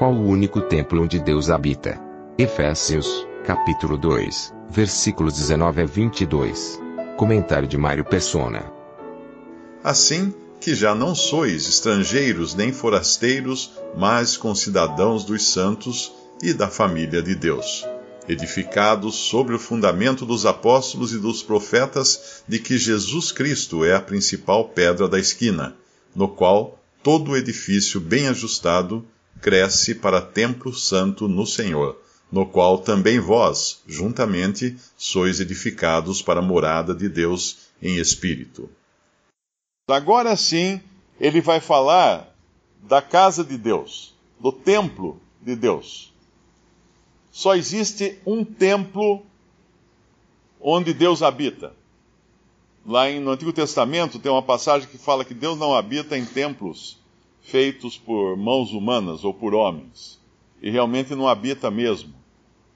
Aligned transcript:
Qual 0.00 0.14
o 0.14 0.28
único 0.28 0.62
templo 0.62 1.02
onde 1.02 1.18
Deus 1.18 1.50
habita? 1.50 2.00
Efésios, 2.38 3.26
capítulo 3.44 3.98
2, 3.98 4.50
versículos 4.70 5.34
19 5.34 5.82
a 5.82 5.84
22. 5.84 6.80
Comentário 7.18 7.68
de 7.68 7.76
Mário 7.76 8.02
Persona. 8.02 8.64
Assim 9.84 10.32
que 10.58 10.74
já 10.74 10.94
não 10.94 11.14
sois 11.14 11.68
estrangeiros 11.68 12.54
nem 12.54 12.72
forasteiros, 12.72 13.72
mas 13.94 14.38
concidadãos 14.38 15.22
dos 15.22 15.46
santos 15.52 16.10
e 16.42 16.54
da 16.54 16.68
família 16.68 17.22
de 17.22 17.34
Deus, 17.34 17.86
edificados 18.26 19.16
sobre 19.16 19.54
o 19.54 19.58
fundamento 19.58 20.24
dos 20.24 20.46
apóstolos 20.46 21.12
e 21.12 21.18
dos 21.18 21.42
profetas, 21.42 22.42
de 22.48 22.58
que 22.58 22.78
Jesus 22.78 23.32
Cristo 23.32 23.84
é 23.84 23.94
a 23.94 24.00
principal 24.00 24.64
pedra 24.70 25.06
da 25.06 25.18
esquina, 25.18 25.76
no 26.16 26.26
qual 26.26 26.80
todo 27.02 27.32
o 27.32 27.36
edifício 27.36 28.00
bem 28.00 28.28
ajustado 28.28 29.06
cresce 29.40 29.94
para 29.94 30.20
templo 30.20 30.72
santo 30.72 31.26
no 31.26 31.46
Senhor, 31.46 32.00
no 32.30 32.46
qual 32.46 32.78
também 32.78 33.18
vós, 33.18 33.82
juntamente, 33.86 34.76
sois 34.96 35.40
edificados 35.40 36.22
para 36.22 36.40
a 36.40 36.42
morada 36.42 36.94
de 36.94 37.08
Deus 37.08 37.68
em 37.82 37.96
espírito. 37.96 38.68
Agora 39.88 40.36
sim, 40.36 40.80
ele 41.18 41.40
vai 41.40 41.60
falar 41.60 42.32
da 42.82 43.02
casa 43.02 43.42
de 43.42 43.58
Deus, 43.58 44.14
do 44.38 44.52
templo 44.52 45.20
de 45.40 45.56
Deus. 45.56 46.12
Só 47.32 47.54
existe 47.54 48.18
um 48.24 48.44
templo 48.44 49.24
onde 50.60 50.92
Deus 50.92 51.22
habita. 51.22 51.74
Lá 52.86 53.10
no 53.10 53.30
Antigo 53.30 53.52
Testamento 53.52 54.18
tem 54.18 54.30
uma 54.30 54.42
passagem 54.42 54.88
que 54.88 54.98
fala 54.98 55.24
que 55.24 55.34
Deus 55.34 55.58
não 55.58 55.74
habita 55.74 56.16
em 56.16 56.24
templos 56.24 56.99
feitos 57.42 57.96
por 57.96 58.36
mãos 58.36 58.72
humanas 58.72 59.24
ou 59.24 59.32
por 59.32 59.54
homens. 59.54 60.20
E 60.62 60.70
realmente 60.70 61.14
não 61.14 61.26
habita 61.26 61.70
mesmo. 61.70 62.12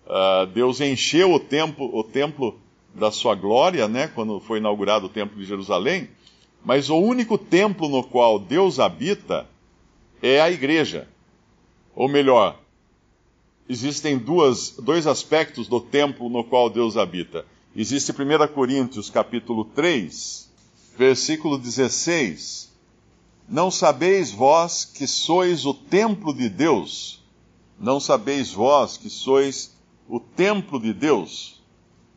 Uh, 0.06 0.46
Deus 0.46 0.80
encheu 0.80 1.32
o 1.32 1.40
templo, 1.40 1.90
o 1.96 2.02
templo 2.02 2.58
da 2.94 3.10
sua 3.10 3.34
glória, 3.34 3.88
né, 3.88 4.06
quando 4.06 4.38
foi 4.40 4.58
inaugurado 4.58 5.06
o 5.06 5.08
templo 5.08 5.38
de 5.38 5.44
Jerusalém, 5.44 6.08
mas 6.64 6.88
o 6.88 6.96
único 6.96 7.36
templo 7.36 7.88
no 7.88 8.02
qual 8.02 8.38
Deus 8.38 8.78
habita 8.78 9.46
é 10.22 10.40
a 10.40 10.50
igreja. 10.50 11.08
Ou 11.94 12.08
melhor, 12.08 12.58
existem 13.68 14.16
duas, 14.16 14.70
dois 14.78 15.06
aspectos 15.06 15.68
do 15.68 15.80
templo 15.80 16.28
no 16.28 16.44
qual 16.44 16.70
Deus 16.70 16.96
habita. 16.96 17.44
Existe 17.76 18.12
1 18.12 18.48
Coríntios 18.54 19.10
capítulo 19.10 19.64
3, 19.64 20.50
versículo 20.96 21.58
16. 21.58 22.72
Não 23.48 23.70
sabeis 23.70 24.30
vós 24.30 24.84
que 24.84 25.06
sois 25.06 25.66
o 25.66 25.74
templo 25.74 26.32
de 26.32 26.48
Deus? 26.48 27.22
Não 27.78 28.00
sabeis 28.00 28.52
vós 28.52 28.96
que 28.96 29.10
sois 29.10 29.76
o 30.08 30.18
templo 30.18 30.80
de 30.80 30.92
Deus? 30.92 31.62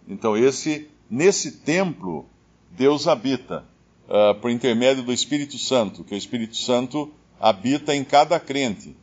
Então 0.07 0.37
esse 0.37 0.89
nesse 1.09 1.51
templo 1.59 2.25
Deus 2.71 3.07
habita 3.07 3.65
uh, 4.07 4.39
por 4.39 4.51
intermédio 4.51 5.03
do 5.03 5.11
Espírito 5.11 5.57
Santo, 5.57 6.03
que 6.03 6.13
o 6.13 6.17
Espírito 6.17 6.55
Santo 6.55 7.11
habita 7.39 7.95
em 7.95 8.03
cada 8.03 8.39
crente. 8.39 8.95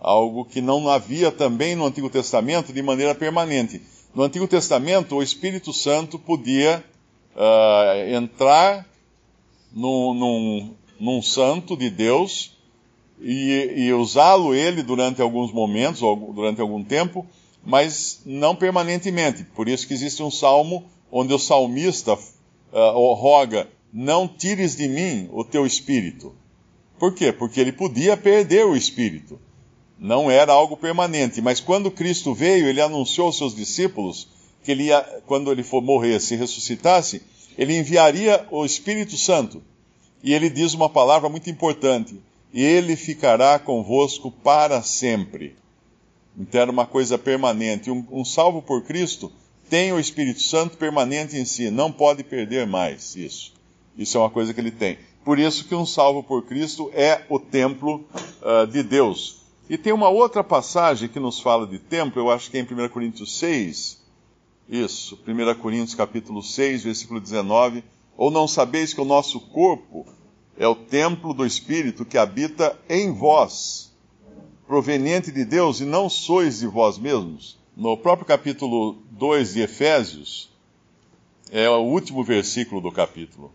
Algo 0.00 0.44
que 0.44 0.60
não 0.60 0.88
havia 0.88 1.32
também 1.32 1.74
no 1.74 1.86
Antigo 1.86 2.08
Testamento 2.08 2.72
de 2.72 2.82
maneira 2.82 3.14
permanente. 3.14 3.82
No 4.14 4.22
Antigo 4.22 4.46
Testamento, 4.46 5.16
o 5.16 5.22
Espírito 5.22 5.72
Santo 5.72 6.18
podia 6.18 6.84
uh, 7.34 8.14
entrar 8.14 8.86
num, 9.72 10.14
num, 10.14 10.74
num, 10.98 11.22
santo 11.22 11.76
de 11.76 11.90
Deus 11.90 12.56
e, 13.20 13.72
e 13.76 13.92
usá-lo 13.92 14.54
ele 14.54 14.82
durante 14.82 15.22
alguns 15.22 15.52
momentos, 15.52 16.02
ou 16.02 16.32
durante 16.32 16.60
algum 16.60 16.82
tempo, 16.82 17.26
mas 17.64 18.22
não 18.24 18.54
permanentemente. 18.54 19.44
Por 19.44 19.68
isso 19.68 19.86
que 19.86 19.94
existe 19.94 20.22
um 20.22 20.30
salmo 20.30 20.84
onde 21.10 21.32
o 21.32 21.38
salmista 21.38 22.14
uh, 22.14 23.14
roga 23.14 23.68
não 23.92 24.28
tires 24.28 24.76
de 24.76 24.88
mim 24.88 25.28
o 25.32 25.44
teu 25.44 25.66
espírito. 25.66 26.34
Por 26.98 27.14
quê? 27.14 27.32
Porque 27.32 27.60
ele 27.60 27.72
podia 27.72 28.16
perder 28.16 28.64
o 28.66 28.76
espírito. 28.76 29.38
Não 29.98 30.30
era 30.30 30.52
algo 30.52 30.76
permanente, 30.76 31.40
mas 31.40 31.60
quando 31.60 31.90
Cristo 31.90 32.34
veio, 32.34 32.66
ele 32.66 32.80
anunciou 32.80 33.28
aos 33.28 33.38
seus 33.38 33.54
discípulos 33.54 34.28
que 34.62 34.72
ele 34.72 34.84
ia, 34.84 35.00
quando 35.26 35.50
ele 35.50 35.62
for 35.62 35.80
morrer, 35.80 36.20
se 36.20 36.36
ressuscitasse, 36.36 37.22
ele 37.56 37.78
enviaria 37.78 38.46
o 38.50 38.64
Espírito 38.64 39.16
Santo. 39.16 39.62
E 40.22 40.32
ele 40.32 40.50
diz 40.50 40.74
uma 40.74 40.88
palavra 40.88 41.28
muito 41.28 41.48
importante: 41.50 42.20
ele 42.52 42.96
ficará 42.96 43.58
convosco 43.58 44.30
para 44.30 44.82
sempre. 44.82 45.56
Então 46.38 46.60
era 46.60 46.70
uma 46.70 46.86
coisa 46.86 47.16
permanente. 47.16 47.90
Um, 47.90 48.06
um 48.10 48.24
salvo 48.24 48.60
por 48.60 48.82
Cristo 48.82 49.32
tem 49.68 49.92
o 49.92 49.98
Espírito 49.98 50.42
Santo 50.42 50.76
permanente 50.76 51.36
em 51.36 51.44
si, 51.44 51.70
não 51.70 51.90
pode 51.90 52.22
perder 52.22 52.66
mais 52.66 53.16
isso. 53.16 53.52
Isso 53.98 54.16
é 54.16 54.20
uma 54.20 54.30
coisa 54.30 54.54
que 54.54 54.60
ele 54.60 54.70
tem. 54.70 54.98
Por 55.24 55.38
isso 55.38 55.64
que 55.64 55.74
um 55.74 55.84
salvo 55.84 56.22
por 56.22 56.44
Cristo 56.44 56.90
é 56.94 57.24
o 57.28 57.38
templo 57.40 58.04
uh, 58.42 58.66
de 58.66 58.82
Deus. 58.82 59.38
E 59.68 59.76
tem 59.76 59.92
uma 59.92 60.08
outra 60.08 60.44
passagem 60.44 61.08
que 61.08 61.18
nos 61.18 61.40
fala 61.40 61.66
de 61.66 61.80
templo, 61.80 62.22
eu 62.22 62.30
acho 62.30 62.48
que 62.50 62.56
é 62.56 62.60
em 62.60 62.64
1 62.64 62.88
Coríntios 62.90 63.36
6. 63.38 64.00
Isso, 64.68 65.18
1 65.26 65.54
Coríntios 65.60 65.94
capítulo 65.96 66.42
6, 66.42 66.84
versículo 66.84 67.20
19. 67.20 67.82
Ou 68.16 68.30
não 68.30 68.48
sabeis 68.48 68.94
que 68.94 69.00
o 69.00 69.04
nosso 69.04 69.40
corpo 69.40 70.06
é 70.56 70.66
o 70.66 70.74
templo 70.74 71.34
do 71.34 71.44
Espírito 71.44 72.04
que 72.04 72.16
habita 72.16 72.78
em 72.88 73.12
vós, 73.12 73.92
proveniente 74.66 75.30
de 75.30 75.44
Deus, 75.44 75.80
e 75.80 75.84
não 75.84 76.08
sois 76.08 76.60
de 76.60 76.66
vós 76.66 76.98
mesmos? 76.98 77.58
No 77.76 77.96
próprio 77.96 78.26
capítulo 78.26 78.96
2 79.10 79.54
de 79.54 79.60
Efésios, 79.60 80.50
é 81.50 81.68
o 81.68 81.82
último 81.82 82.24
versículo 82.24 82.80
do 82.80 82.90
capítulo 82.90 83.52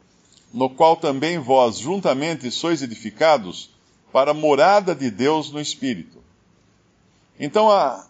no 0.53 0.69
qual 0.69 0.95
também 0.95 1.39
vós 1.39 1.77
juntamente 1.77 2.51
sois 2.51 2.81
edificados 2.81 3.69
para 4.11 4.31
a 4.31 4.33
morada 4.33 4.93
de 4.93 5.09
Deus 5.09 5.51
no 5.51 5.61
Espírito. 5.61 6.17
Então, 7.39 7.71
a, 7.71 8.05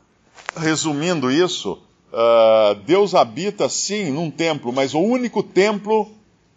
resumindo 0.57 1.31
isso, 1.31 1.73
uh, 2.11 2.75
Deus 2.85 3.13
habita 3.13 3.69
sim 3.69 4.11
num 4.11 4.31
templo, 4.31 4.73
mas 4.73 4.93
o 4.93 4.99
único 4.99 5.43
templo 5.43 6.11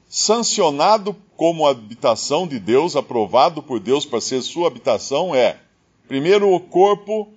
sancionado 0.09 1.17
como 1.37 1.67
habitação 1.67 2.47
de 2.47 2.59
Deus, 2.59 2.97
aprovado 2.97 3.63
por 3.63 3.81
Deus 3.81 4.05
para 4.05 4.21
ser 4.21 4.43
sua 4.43 4.69
habitação, 4.69 5.35
é, 5.35 5.59
primeiro, 6.07 6.53
o 6.53 6.61
corpo 6.61 7.29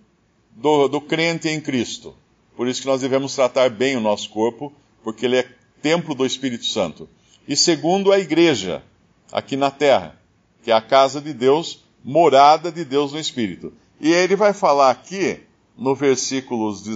do, 0.51 0.87
do 0.87 1.01
crente 1.01 1.49
em 1.49 1.59
Cristo. 1.59 2.13
Por 2.55 2.67
isso 2.67 2.81
que 2.81 2.87
nós 2.87 3.01
devemos 3.01 3.35
tratar 3.35 3.69
bem 3.69 3.95
o 3.95 4.01
nosso 4.01 4.29
corpo, 4.29 4.73
porque 5.03 5.25
ele 5.25 5.37
é 5.37 5.49
templo 5.81 6.13
do 6.15 6.25
Espírito 6.25 6.65
Santo 6.65 7.07
e 7.47 7.55
segundo 7.55 8.11
a 8.11 8.19
igreja, 8.19 8.83
aqui 9.31 9.55
na 9.55 9.71
terra, 9.71 10.19
que 10.63 10.69
é 10.69 10.73
a 10.73 10.81
casa 10.81 11.21
de 11.21 11.31
Deus, 11.33 11.81
morada 12.03 12.69
de 12.69 12.83
Deus 12.83 13.13
no 13.13 13.19
Espírito. 13.19 13.71
E 14.01 14.11
ele 14.11 14.35
vai 14.35 14.51
falar 14.51 14.91
aqui, 14.91 15.39
no 15.77 15.95
versículos 15.95 16.85
20, 16.85 16.95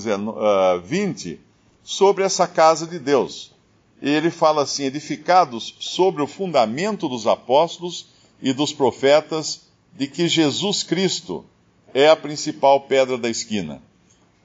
ah, 1.33 1.37
sobre 1.81 2.25
essa 2.25 2.45
casa 2.47 2.85
de 2.85 2.99
Deus. 2.99 3.53
Ele 4.01 4.31
fala 4.31 4.63
assim: 4.63 4.83
edificados 4.83 5.75
sobre 5.79 6.21
o 6.23 6.27
fundamento 6.27 7.07
dos 7.07 7.27
apóstolos 7.27 8.07
e 8.41 8.51
dos 8.51 8.73
profetas, 8.73 9.61
de 9.93 10.07
que 10.07 10.27
Jesus 10.27 10.83
Cristo 10.83 11.45
é 11.93 12.09
a 12.09 12.15
principal 12.15 12.81
pedra 12.81 13.17
da 13.17 13.29
esquina. 13.29 13.81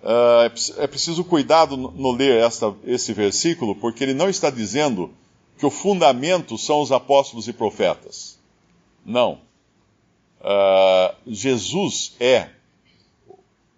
Uh, 0.02 0.52
é 0.76 0.86
preciso 0.86 1.24
cuidado 1.24 1.76
no 1.76 2.12
ler 2.12 2.40
esta, 2.42 2.74
esse 2.84 3.12
versículo, 3.12 3.74
porque 3.74 4.04
ele 4.04 4.14
não 4.14 4.28
está 4.28 4.50
dizendo 4.50 5.10
que 5.58 5.64
o 5.64 5.70
fundamento 5.70 6.58
são 6.58 6.80
os 6.80 6.92
apóstolos 6.92 7.48
e 7.48 7.52
profetas. 7.52 8.38
Não. 9.04 9.40
Uh, 10.40 11.14
Jesus 11.26 12.14
é 12.20 12.50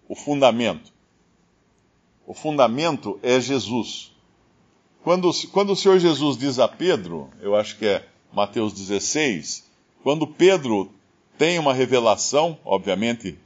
o 0.07 0.15
fundamento. 0.15 0.91
O 2.27 2.33
fundamento 2.33 3.19
é 3.23 3.39
Jesus. 3.39 4.11
Quando, 5.03 5.31
quando 5.51 5.71
o 5.71 5.75
Senhor 5.75 5.99
Jesus 5.99 6.37
diz 6.37 6.59
a 6.59 6.67
Pedro, 6.67 7.29
eu 7.41 7.55
acho 7.55 7.77
que 7.77 7.85
é 7.85 8.05
Mateus 8.33 8.73
16, 8.73 9.65
quando 10.03 10.27
Pedro 10.27 10.91
tem 11.37 11.57
uma 11.57 11.73
revelação, 11.73 12.59
obviamente, 12.65 13.37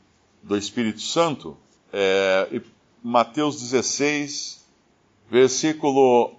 do 0.41 0.57
Espírito 0.57 1.01
Santo. 1.01 1.55
É, 1.91 2.61
Mateus 3.03 3.61
16, 3.61 4.65
versículo 5.29 6.33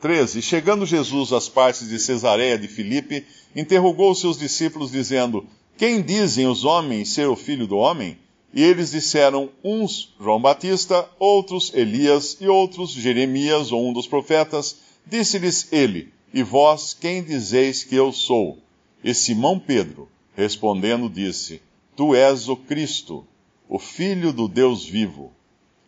13. 0.00 0.40
Chegando 0.40 0.86
Jesus 0.86 1.32
às 1.32 1.48
partes 1.48 1.88
de 1.88 1.98
Cesareia 1.98 2.56
de 2.56 2.68
Filipe, 2.68 3.26
interrogou 3.54 4.12
os 4.12 4.20
seus 4.20 4.38
discípulos, 4.38 4.92
dizendo: 4.92 5.44
Quem 5.76 6.00
dizem 6.00 6.46
os 6.46 6.64
homens 6.64 7.10
ser 7.10 7.26
o 7.28 7.36
filho 7.36 7.66
do 7.66 7.76
homem? 7.76 8.16
E 8.52 8.62
eles 8.62 8.90
disseram: 8.90 9.50
uns 9.62 10.12
João 10.20 10.40
Batista, 10.40 11.08
outros 11.18 11.72
Elias 11.74 12.36
e 12.40 12.48
outros 12.48 12.90
Jeremias 12.90 13.70
ou 13.70 13.88
um 13.88 13.92
dos 13.92 14.06
profetas. 14.06 14.76
Disse-lhes 15.06 15.72
ele: 15.72 16.12
E 16.34 16.42
vós 16.42 16.96
quem 16.98 17.22
dizeis 17.22 17.84
que 17.84 17.94
eu 17.94 18.12
sou? 18.12 18.58
E 19.02 19.14
Simão 19.14 19.58
Pedro, 19.58 20.08
respondendo, 20.34 21.08
disse: 21.08 21.62
Tu 21.96 22.14
és 22.14 22.48
o 22.48 22.56
Cristo, 22.56 23.26
o 23.68 23.78
Filho 23.78 24.32
do 24.32 24.48
Deus 24.48 24.84
vivo. 24.84 25.32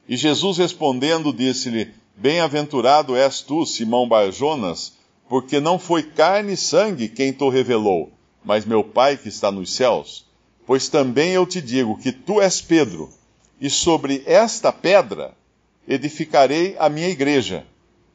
E 0.08 0.16
Jesus 0.16 0.58
respondendo, 0.58 1.32
disse-lhe: 1.32 1.92
Bem-aventurado 2.16 3.16
és 3.16 3.40
tu, 3.40 3.64
Simão 3.66 4.06
Barjonas, 4.06 4.92
porque 5.28 5.58
não 5.58 5.78
foi 5.78 6.02
carne 6.02 6.52
e 6.52 6.56
sangue 6.56 7.08
quem 7.08 7.32
te 7.32 7.48
revelou, 7.48 8.12
mas 8.44 8.64
meu 8.64 8.84
Pai 8.84 9.16
que 9.16 9.28
está 9.28 9.50
nos 9.50 9.72
céus. 9.72 10.26
Pois 10.66 10.88
também 10.88 11.32
eu 11.32 11.46
te 11.46 11.60
digo 11.60 11.98
que 11.98 12.12
tu 12.12 12.40
és 12.40 12.60
Pedro, 12.60 13.10
e 13.60 13.68
sobre 13.68 14.22
esta 14.26 14.72
pedra 14.72 15.34
edificarei 15.86 16.76
a 16.78 16.88
minha 16.88 17.08
igreja, 17.08 17.64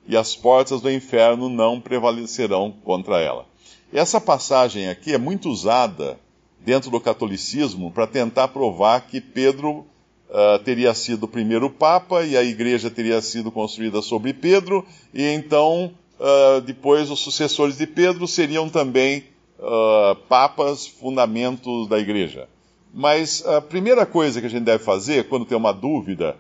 e 0.08 0.16
as 0.16 0.36
portas 0.36 0.82
do 0.82 0.92
inferno 0.92 1.50
não 1.50 1.82
prevalecerão 1.82 2.74
contra 2.84 3.20
ela. 3.20 3.46
Essa 3.92 4.20
passagem 4.20 4.88
aqui 4.90 5.14
é 5.14 5.18
muito 5.18 5.50
usada 5.50 6.18
dentro 6.60 6.90
do 6.90 7.00
catolicismo 7.00 7.92
para 7.92 8.08
tentar 8.08 8.50
provar 8.50 9.02
que 9.08 9.22
Pedro 9.22 9.86
uh, 10.30 10.60
teria 10.64 10.94
sido 10.94 11.24
o 11.24 11.28
primeiro 11.28 11.70
papa 11.70 12.24
e 12.24 12.36
a 12.38 12.44
igreja 12.44 12.90
teria 12.90 13.22
sido 13.22 13.52
construída 13.52 14.02
sobre 14.02 14.34
Pedro, 14.34 14.86
e 15.14 15.24
então 15.24 15.94
uh, 16.20 16.62
depois 16.62 17.10
os 17.10 17.20
sucessores 17.20 17.78
de 17.78 17.88
Pedro 17.88 18.28
seriam 18.28 18.70
também 18.70 19.26
uh, 19.60 20.16
papas, 20.28 20.88
fundamentos 20.88 21.88
da 21.88 22.00
igreja. 22.00 22.48
Mas 22.94 23.46
a 23.46 23.62
primeira 23.62 24.06
coisa 24.06 24.40
que 24.40 24.48
a 24.48 24.50
gente 24.50 24.64
deve 24.64 24.84
fazer 24.84 25.28
quando 25.28 25.46
tem 25.46 25.58
uma 25.58 25.74
dúvida 25.74 26.38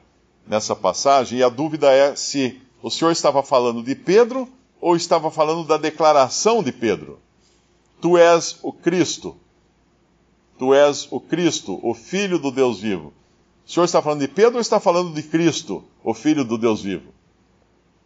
nessa 0.48 0.75
passagem, 0.75 1.40
e 1.40 1.44
a 1.44 1.50
dúvida 1.50 1.92
é 1.92 2.16
se 2.16 2.62
o 2.81 2.90
Senhor 2.90 3.12
estava 3.12 3.44
falando 3.44 3.84
de 3.84 3.96
Pedro 3.96 4.48
ou 4.80 4.96
estava 4.96 5.30
falando 5.30 5.66
da 5.66 5.78
declaração 5.78 6.64
de 6.64 6.72
Pedro. 6.72 7.19
Tu 8.00 8.18
és 8.18 8.60
o 8.62 8.72
Cristo. 8.72 9.36
Tu 10.58 10.74
és 10.74 11.08
o 11.12 11.19
Cristo, 11.19 11.80
o 11.84 11.94
Filho 11.94 12.40
do 12.40 12.52
Deus 12.52 12.80
vivo. 12.80 13.14
O 13.66 13.69
Senhor 13.69 13.86
está 13.86 14.02
falando 14.02 14.22
de 14.22 14.28
Pedro 14.28 14.56
ou 14.56 14.62
está 14.62 14.80
falando 14.80 15.14
de 15.14 15.22
Cristo, 15.24 15.84
o 16.04 16.14
Filho 16.14 16.46
do 16.46 16.58
Deus 16.58 16.81
vivo? 16.81 17.12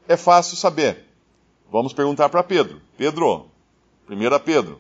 É 0.08 0.18
fácil 0.18 0.58
saber. 0.58 1.06
Vamos 1.72 1.94
perguntar 1.94 2.30
para 2.30 2.44
Pedro. 2.44 2.82
Pedro, 2.98 3.46
1 4.10 4.40
Pedro, 4.44 4.80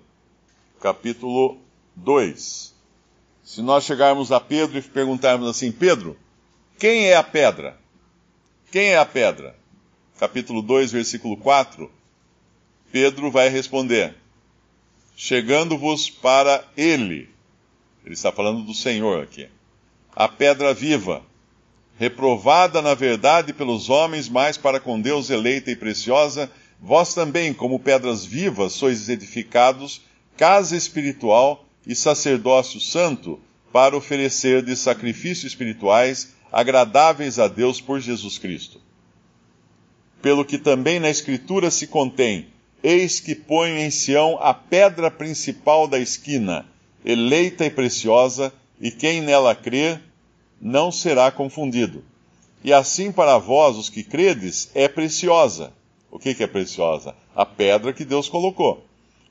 capítulo 0.81 1.60
2. 1.95 2.74
Se 3.44 3.62
nós 3.62 3.86
chegarmos 3.86 4.31
a 4.31 4.39
Pedro 4.39 4.80
e 4.80 4.81
perguntarmos 4.81 5.48
assim, 5.48 5.72
Pedro, 5.72 6.18
quem 6.80 7.06
é 7.06 7.16
a 7.16 7.24
pedra? 7.24 7.78
Quem 8.72 8.88
é 8.89 8.98
a 8.98 9.06
pedra? 9.06 9.56
Capítulo 10.19 10.62
2, 10.62 10.92
versículo 10.92 11.38
4. 11.38 11.89
Pedro 12.92 13.30
vai 13.30 13.50
responder: 13.50 14.16
Chegando-vos 15.16 16.10
para 16.10 16.63
ele. 16.75 17.30
Ele 18.04 18.13
está 18.13 18.31
falando 18.31 18.63
do 18.63 18.74
Senhor 18.74 19.22
aqui. 19.22 19.48
A 20.16 20.28
pedra 20.28 20.74
viva, 20.74 21.22
reprovada 21.98 22.81
na 22.81 22.95
verdade 22.95 23.54
pelos 23.54 23.89
homens, 23.89 24.28
mas 24.28 24.57
para 24.57 24.80
com 24.80 25.00
Deus 25.00 25.30
eleita 25.30 25.69
e 25.69 25.75
preciosa, 25.75 26.51
vós 26.80 27.13
também, 27.13 27.54
como 27.54 27.80
pedras 27.80 28.25
vivas, 28.25 28.74
sois 28.74 29.07
edificados 29.10 30.01
casa 30.38 30.75
espiritual 30.75 31.66
e 31.86 31.95
sacerdócio 31.95 32.80
santo 32.80 33.39
para 33.72 33.95
oferecer 33.95 34.62
de 34.63 34.75
sacrifícios 34.75 35.51
espirituais 35.51 36.33
agradáveis 36.51 37.39
a 37.39 37.48
Deus 37.48 37.80
por 37.80 38.00
Jesus 38.00 38.38
Cristo. 38.38 38.81
Pelo 40.22 40.45
que 40.45 40.57
também 40.57 41.00
na 41.00 41.10
Escritura 41.10 41.72
se 41.72 41.88
contém: 41.88 42.48
Eis 42.83 43.19
que 43.19 43.33
ponho 43.33 43.78
em 43.78 43.89
Sião 43.89 44.38
a 44.42 44.54
pedra 44.54 45.10
principal 45.10 45.88
da 45.88 46.00
esquina, 46.00 46.66
eleita 47.04 47.66
e 47.66 47.69
preciosa, 47.69 48.54
e 48.80 48.92
quem 48.92 49.22
nela 49.22 49.56
crer 49.56 50.01
não 50.60 50.92
será 50.92 51.31
confundido. 51.31 52.04
E 52.63 52.72
assim 52.72 53.12
para 53.12 53.39
vós, 53.39 53.78
os 53.78 53.89
que 53.89 54.04
credes, 54.04 54.69
é 54.75 54.88
preciosa. 54.88 55.74
O 56.12 56.19
que, 56.19 56.36
que 56.36 56.44
é 56.44 56.48
preciosa? 56.48 57.16
A 57.36 57.45
pedra 57.45 57.94
que 57.94 58.06
Deus 58.06 58.30
colocou. 58.30 58.86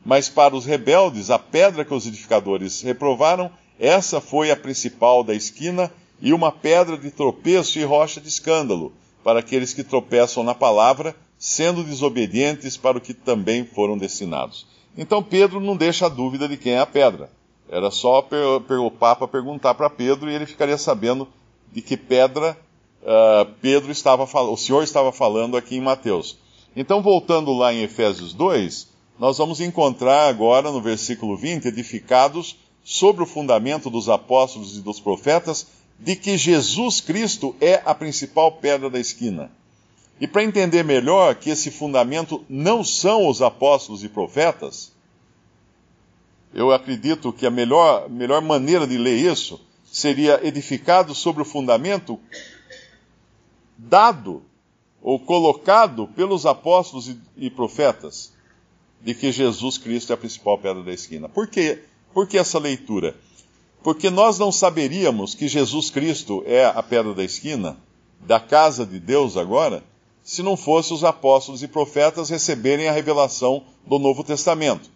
Mas 0.05 0.29
para 0.29 0.56
os 0.56 0.64
rebeldes, 0.64 1.31
a 1.31 1.38
pedra 1.38 1.85
que 1.85 1.94
os 1.94 2.06
edificadores 2.06 2.81
reprovaram, 2.82 3.50
essa 3.79 4.20
foi 4.20 4.50
a 4.50 4.56
principal 4.56 5.23
da 5.23 5.35
esquina 5.35 5.91
e 6.20 6.32
uma 6.32 6.52
pedra 6.52 6.97
de 6.97 7.11
tropeço 7.11 7.79
e 7.79 7.85
rocha 7.85 8.20
de 8.20 8.29
escândalo, 8.29 8.93
para 9.23 9.41
aqueles 9.41 9.73
que 9.73 9.85
tropeçam 9.85 10.43
na 10.43 10.55
palavra, 10.55 11.14
sendo 11.38 11.85
desobedientes 11.85 12.76
para 12.76 12.99
o 12.99 13.00
que 13.00 13.14
também 13.14 13.64
foram 13.64 13.97
destinados. 13.97 14.67
Então 14.97 15.23
Pedro 15.23 15.61
não 15.61 15.76
deixa 15.76 16.06
a 16.06 16.11
dúvida 16.11 16.49
de 16.49 16.56
quem 16.56 16.73
é 16.73 16.81
a 16.81 16.87
pedra. 16.87 17.31
Era 17.69 17.91
só 17.91 18.26
o 18.69 18.91
Papa 18.91 19.29
perguntar 19.29 19.75
para 19.75 19.88
Pedro 19.88 20.31
e 20.31 20.35
ele 20.35 20.44
ficaria 20.44 20.76
sabendo 20.76 21.29
de 21.73 21.81
que 21.81 21.97
pedra 21.97 22.58
uh, 23.02 23.50
Pedro 23.61 23.91
estava 23.93 24.25
o 24.25 24.56
Senhor 24.56 24.82
estava 24.82 25.12
falando 25.12 25.56
aqui 25.56 25.76
em 25.76 25.81
Mateus. 25.81 26.37
Então, 26.75 27.02
voltando 27.02 27.52
lá 27.52 27.73
em 27.73 27.82
Efésios 27.82 28.32
2, 28.32 28.88
nós 29.20 29.37
vamos 29.37 29.61
encontrar 29.61 30.31
agora 30.31 30.72
no 30.72 30.81
versículo 30.81 31.37
20, 31.37 31.69
edificados 31.69 32.56
sobre 32.82 33.22
o 33.22 33.26
fundamento 33.26 33.90
dos 33.90 34.08
apóstolos 34.08 34.78
e 34.78 34.81
dos 34.81 34.99
profetas, 34.99 35.67
de 35.99 36.17
que 36.17 36.38
Jesus 36.38 37.02
Cristo 37.02 37.55
é 37.61 37.82
a 37.84 37.94
principal 37.94 38.52
pedra 38.52 38.88
da 38.88 38.99
esquina. 38.99 39.52
E 40.19 40.26
para 40.26 40.43
entender 40.43 40.82
melhor 40.82 41.34
que 41.34 41.50
esse 41.50 41.70
fundamento 41.70 42.43
não 42.49 42.82
são 42.82 43.28
os 43.28 43.43
apóstolos 43.43 44.02
e 44.02 44.08
profetas, 44.08 44.90
eu 46.55 46.73
acredito 46.73 47.31
que 47.31 47.44
a 47.44 47.50
melhor, 47.50 48.08
melhor 48.08 48.40
maneira 48.40 48.87
de 48.87 48.96
ler 48.96 49.19
isso 49.19 49.61
seria 49.84 50.40
edificado 50.43 51.14
sobre 51.14 51.42
o 51.42 51.45
fundamento 51.45 52.18
dado 53.76 54.42
ou 55.02 55.21
colocado 55.21 56.09
pelos 56.09 56.47
apóstolos 56.47 57.06
e, 57.06 57.21
e 57.37 57.50
profetas 57.50 58.39
de 59.00 59.14
que 59.14 59.33
Jesus 59.33 59.78
Cristo 59.78 60.11
é 60.11 60.14
a 60.14 60.19
principal 60.19 60.59
pedra 60.59 60.83
da 60.83 60.92
esquina. 60.92 61.28
Por 61.28 61.47
quê? 61.47 61.83
Por 62.12 62.26
que 62.26 62.38
essa 62.38 62.59
leitura? 62.59 63.16
Porque 63.83 64.11
nós 64.11 64.38
não 64.38 64.52
saberíamos 64.52 65.35
que 65.35 65.49
Jesus 65.49 65.90
Cristo 65.90 66.42
é 66.47 66.66
a 66.66 66.83
pedra 66.83 67.14
da 67.14 67.25
esquina, 67.25 67.78
da 68.21 68.38
casa 68.38 68.85
de 68.85 69.00
Deus 69.00 69.37
agora, 69.37 69.83
se 70.23 70.42
não 70.42 70.57
fosse 70.57 70.92
os 70.92 71.02
apóstolos 71.02 71.62
e 71.62 71.69
profetas 71.69 72.28
receberem 72.28 72.88
a 72.88 72.92
revelação 72.92 73.64
do 73.87 73.99
Novo 73.99 74.23
Testamento. 74.23 74.90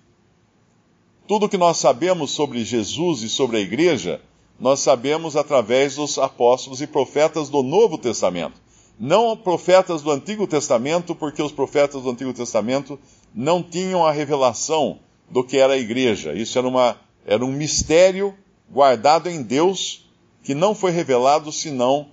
Tudo 1.27 1.49
que 1.49 1.57
nós 1.57 1.79
sabemos 1.79 2.33
sobre 2.33 2.63
Jesus 2.63 3.23
e 3.23 3.31
sobre 3.31 3.57
a 3.57 3.61
igreja, 3.61 4.21
nós 4.61 4.81
sabemos 4.81 5.35
através 5.35 5.97
dos 5.97 6.19
apóstolos 6.19 6.83
e 6.83 6.87
profetas 6.87 7.49
do 7.49 7.63
Novo 7.63 7.97
Testamento. 7.97 8.64
Não 8.99 9.37
profetas 9.37 10.03
do 10.03 10.11
Antigo 10.11 10.47
Testamento, 10.47 11.15
porque 11.15 11.43
os 11.43 11.53
profetas 11.53 12.03
do 12.03 12.11
Antigo 12.11 12.33
Testamento 12.33 12.99
não 13.35 13.63
tinham 13.63 14.07
a 14.07 14.13
revelação 14.13 15.01
do 15.29 15.43
que 15.43 15.57
era 15.57 15.73
a 15.73 15.79
igreja. 15.79 16.33
Isso 16.33 16.57
era, 16.59 16.69
uma, 16.69 16.97
era 17.27 17.45
um 17.45 17.53
mistério 17.53 18.35
guardado 18.71 19.29
em 19.29 19.43
Deus 19.43 20.09
que 20.43 20.55
não 20.55 20.75
foi 20.75 20.93
revelado 20.93 21.51
senão 21.51 22.09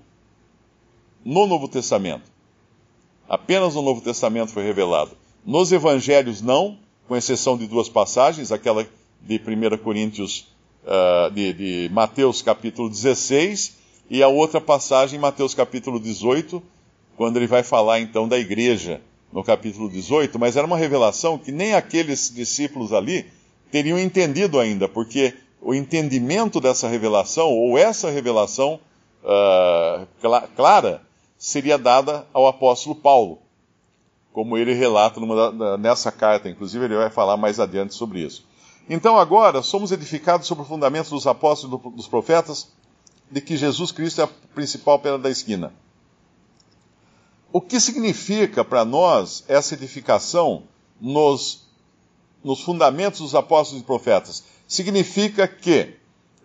no 1.24 1.46
Novo 1.46 1.68
Testamento. 1.68 2.32
Apenas 3.30 3.76
no 3.76 3.82
Novo 3.82 4.02
Testamento 4.02 4.52
foi 4.52 4.64
revelado. 4.64 5.12
Nos 5.46 5.72
evangelhos, 5.72 6.42
não, 6.42 6.78
com 7.08 7.16
exceção 7.16 7.58
de 7.58 7.68
duas 7.68 7.90
passagens, 7.90 8.52
aquela 8.52 8.88
de 9.22 9.36
1 9.36 9.78
Coríntios, 9.78 10.48
uh, 10.84 11.32
de, 11.32 11.54
de 11.54 11.90
Mateus 11.94 12.42
capítulo 12.42 12.90
16, 12.90 13.81
e 14.12 14.22
a 14.22 14.28
outra 14.28 14.60
passagem, 14.60 15.18
Mateus 15.18 15.54
capítulo 15.54 15.98
18, 15.98 16.62
quando 17.16 17.38
ele 17.38 17.48
vai 17.48 17.64
falar 17.64 18.02
então 18.02 18.28
da 18.28 18.38
igreja 18.38 19.00
no 19.32 19.42
capítulo 19.42 19.90
18, 19.90 20.38
mas 20.38 20.58
era 20.58 20.68
uma 20.68 20.76
revelação 20.76 21.38
que 21.38 21.50
nem 21.50 21.74
aqueles 21.74 22.30
discípulos 22.30 22.92
ali 22.92 23.32
teriam 23.72 23.98
entendido 23.98 24.60
ainda, 24.60 24.90
porque 24.90 25.34
o 25.62 25.74
entendimento 25.74 26.60
dessa 26.60 26.90
revelação, 26.90 27.48
ou 27.52 27.78
essa 27.78 28.12
revelação 28.12 28.82
uh, 29.24 30.06
clara, 30.58 31.02
seria 31.38 31.78
dada 31.78 32.28
ao 32.34 32.46
apóstolo 32.48 32.96
Paulo, 32.96 33.40
como 34.34 34.58
ele 34.58 34.74
relata 34.74 35.22
numa, 35.22 35.78
nessa 35.78 36.12
carta, 36.12 36.50
inclusive 36.50 36.84
ele 36.84 36.98
vai 36.98 37.10
falar 37.10 37.38
mais 37.38 37.62
adiante 37.62 37.94
sobre 37.94 38.20
isso. 38.20 38.46
Então 38.90 39.16
agora 39.16 39.62
somos 39.62 39.90
edificados 39.90 40.48
sobre 40.48 40.66
o 40.66 40.68
fundamento 40.68 41.12
dos 41.12 41.26
apóstolos 41.26 41.80
e 41.80 41.96
dos 41.96 42.10
profetas 42.10 42.74
de 43.32 43.40
que 43.40 43.56
Jesus 43.56 43.92
Cristo 43.92 44.22
é 44.22 44.26
a 44.26 44.30
principal 44.54 45.00
pedra 45.00 45.18
da 45.18 45.30
esquina. 45.30 45.74
O 47.54 47.62
que 47.62 47.80
significa 47.80 48.64
para 48.64 48.84
nós 48.84 49.44
essa 49.48 49.74
edificação 49.74 50.64
nos, 51.00 51.68
nos 52.44 52.62
fundamentos 52.62 53.22
dos 53.22 53.34
apóstolos 53.34 53.82
e 53.82 53.86
profetas? 53.86 54.44
Significa 54.68 55.48
que, 55.48 55.96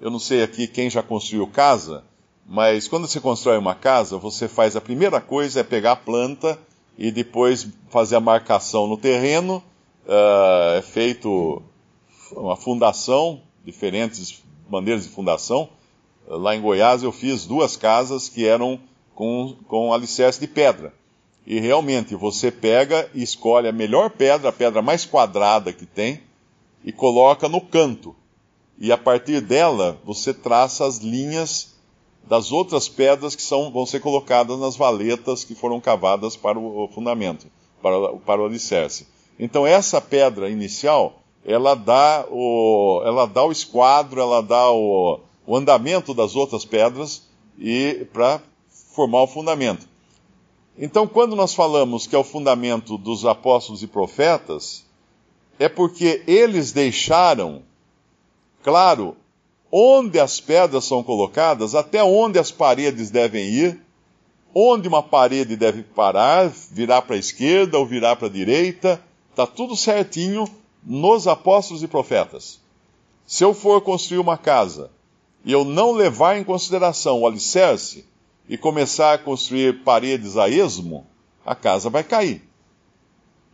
eu 0.01 0.11
não 0.11 0.19
sei 0.19 0.43
aqui 0.43 0.67
quem 0.67 0.89
já 0.89 1.03
construiu 1.03 1.47
casa, 1.47 2.05
mas 2.47 2.87
quando 2.87 3.09
você 3.09 3.21
constrói 3.21 3.59
uma 3.59 3.75
casa, 3.75 4.17
você 4.19 4.47
faz 4.47 4.77
a 4.77 4.81
primeira 4.81 5.21
coisa 5.21 5.61
é 5.61 5.65
pegar 5.65 5.93
a 5.93 5.97
planta 5.97 6.59
e 6.97 7.11
depois 7.11 7.67
fazer 7.89 8.17
a 8.17 8.21
marcação 8.21 8.87
no 8.87 8.97
terreno. 8.97 9.63
Uh, 10.07 10.79
é 10.79 10.83
feito 10.83 11.61
uma 12.33 12.57
fundação, 12.57 13.43
diferentes 13.65 14.43
maneiras 14.69 15.03
de 15.05 15.11
fundação. 15.11 15.69
Lá 16.29 16.57
em 16.57 16.61
Goiás 16.61 17.03
eu 17.03 17.13
fiz 17.13 17.47
duas 17.47 17.77
casas 17.77 18.29
que 18.29 18.47
eram 18.47 18.81
com, 19.15 19.57
com 19.69 19.93
alicerce 19.93 20.41
de 20.41 20.47
pedra. 20.47 20.93
E 21.47 21.61
realmente 21.61 22.17
você 22.17 22.51
pega 22.51 23.09
e 23.15 23.23
escolhe 23.23 23.69
a 23.69 23.73
melhor 23.73 24.11
pedra, 24.11 24.49
a 24.49 24.53
pedra 24.53 24.83
mais 24.83 25.05
quadrada 25.05 25.73
que 25.73 25.87
tem, 25.87 26.21
e 26.85 26.91
coloca 26.91 27.49
no 27.49 27.61
canto. 27.61 28.15
E 28.79 28.91
a 28.91 28.99
partir 28.99 29.41
dela 29.41 29.99
você 30.05 30.35
traça 30.35 30.85
as 30.85 30.99
linhas 30.99 31.75
das 32.25 32.51
outras 32.51 32.89
pedras 32.89 33.37
que 33.37 33.43
são, 33.43 33.71
vão 33.71 33.87
ser 33.87 34.01
colocadas 34.01 34.59
nas 34.59 34.77
valetas 34.77 35.45
que 35.45 35.55
foram 35.55 35.81
cavadas 35.81 36.37
para 36.37 36.59
o 36.59 36.89
fundamento, 36.93 37.47
para, 37.81 38.13
para 38.19 38.43
o 38.43 38.45
alicerce. 38.45 39.07
Então 39.39 39.65
essa 39.65 40.01
pedra 40.01 40.51
inicial, 40.51 41.21
ela 41.45 41.75
dá 41.75 42.27
o, 42.29 43.03
ela 43.05 43.27
dá 43.27 43.45
o 43.45 43.53
esquadro, 43.53 44.21
ela 44.21 44.43
dá 44.43 44.69
o, 44.73 45.21
o 45.47 45.57
andamento 45.57 46.13
das 46.13 46.35
outras 46.35 46.65
pedras 46.65 47.23
e 47.59 48.07
para 48.13 48.41
formar 48.69 49.23
o 49.23 49.27
fundamento. 49.27 49.87
Então, 50.79 51.07
quando 51.07 51.37
nós 51.37 51.55
falamos 51.55 52.07
que 52.07 52.15
é 52.15 52.19
o 52.19 52.25
fundamento 52.25 52.99
dos 52.99 53.25
apóstolos 53.25 53.83
e 53.83 53.87
profetas, 53.87 54.85
é 55.59 55.69
porque 55.69 56.23
eles 56.27 56.73
deixaram 56.73 57.63
claro 58.63 59.17
onde 59.73 60.19
as 60.21 60.41
pedras 60.41 60.85
são 60.85 61.03
colocadas, 61.03 61.75
até 61.75 62.03
onde 62.03 62.39
as 62.39 62.51
paredes 62.51 63.11
devem 63.11 63.47
ir, 63.49 63.81
onde 64.55 64.89
uma 64.89 65.03
parede 65.03 65.57
deve 65.57 65.83
parar, 65.83 66.51
virar 66.71 67.03
para 67.03 67.17
a 67.17 67.19
esquerda 67.19 67.79
ou 67.79 67.87
virar 67.87 68.17
para 68.17 68.29
a 68.29 68.31
direita, 68.31 69.01
está 69.31 69.47
tudo 69.47 69.77
certinho 69.77 70.47
nos 70.83 71.27
apóstolos 71.27 71.83
e 71.83 71.89
profetas. 71.89 72.61
Se 73.27 73.45
eu 73.45 73.53
for 73.53 73.81
construir 73.81 74.19
uma 74.19 74.39
casa 74.39 74.91
e 75.47 75.53
eu 75.53 75.65
não 75.65 75.93
levar 75.93 76.37
em 76.37 76.43
consideração 76.43 77.21
o 77.21 77.27
alicerce 77.27 78.05
e 78.49 78.59
começar 78.59 79.15
a 79.15 79.19
construir 79.19 79.85
paredes 79.85 80.37
a 80.37 80.49
esmo, 80.49 81.07
a 81.45 81.55
casa 81.55 81.89
vai 81.89 82.03
cair. 82.03 82.43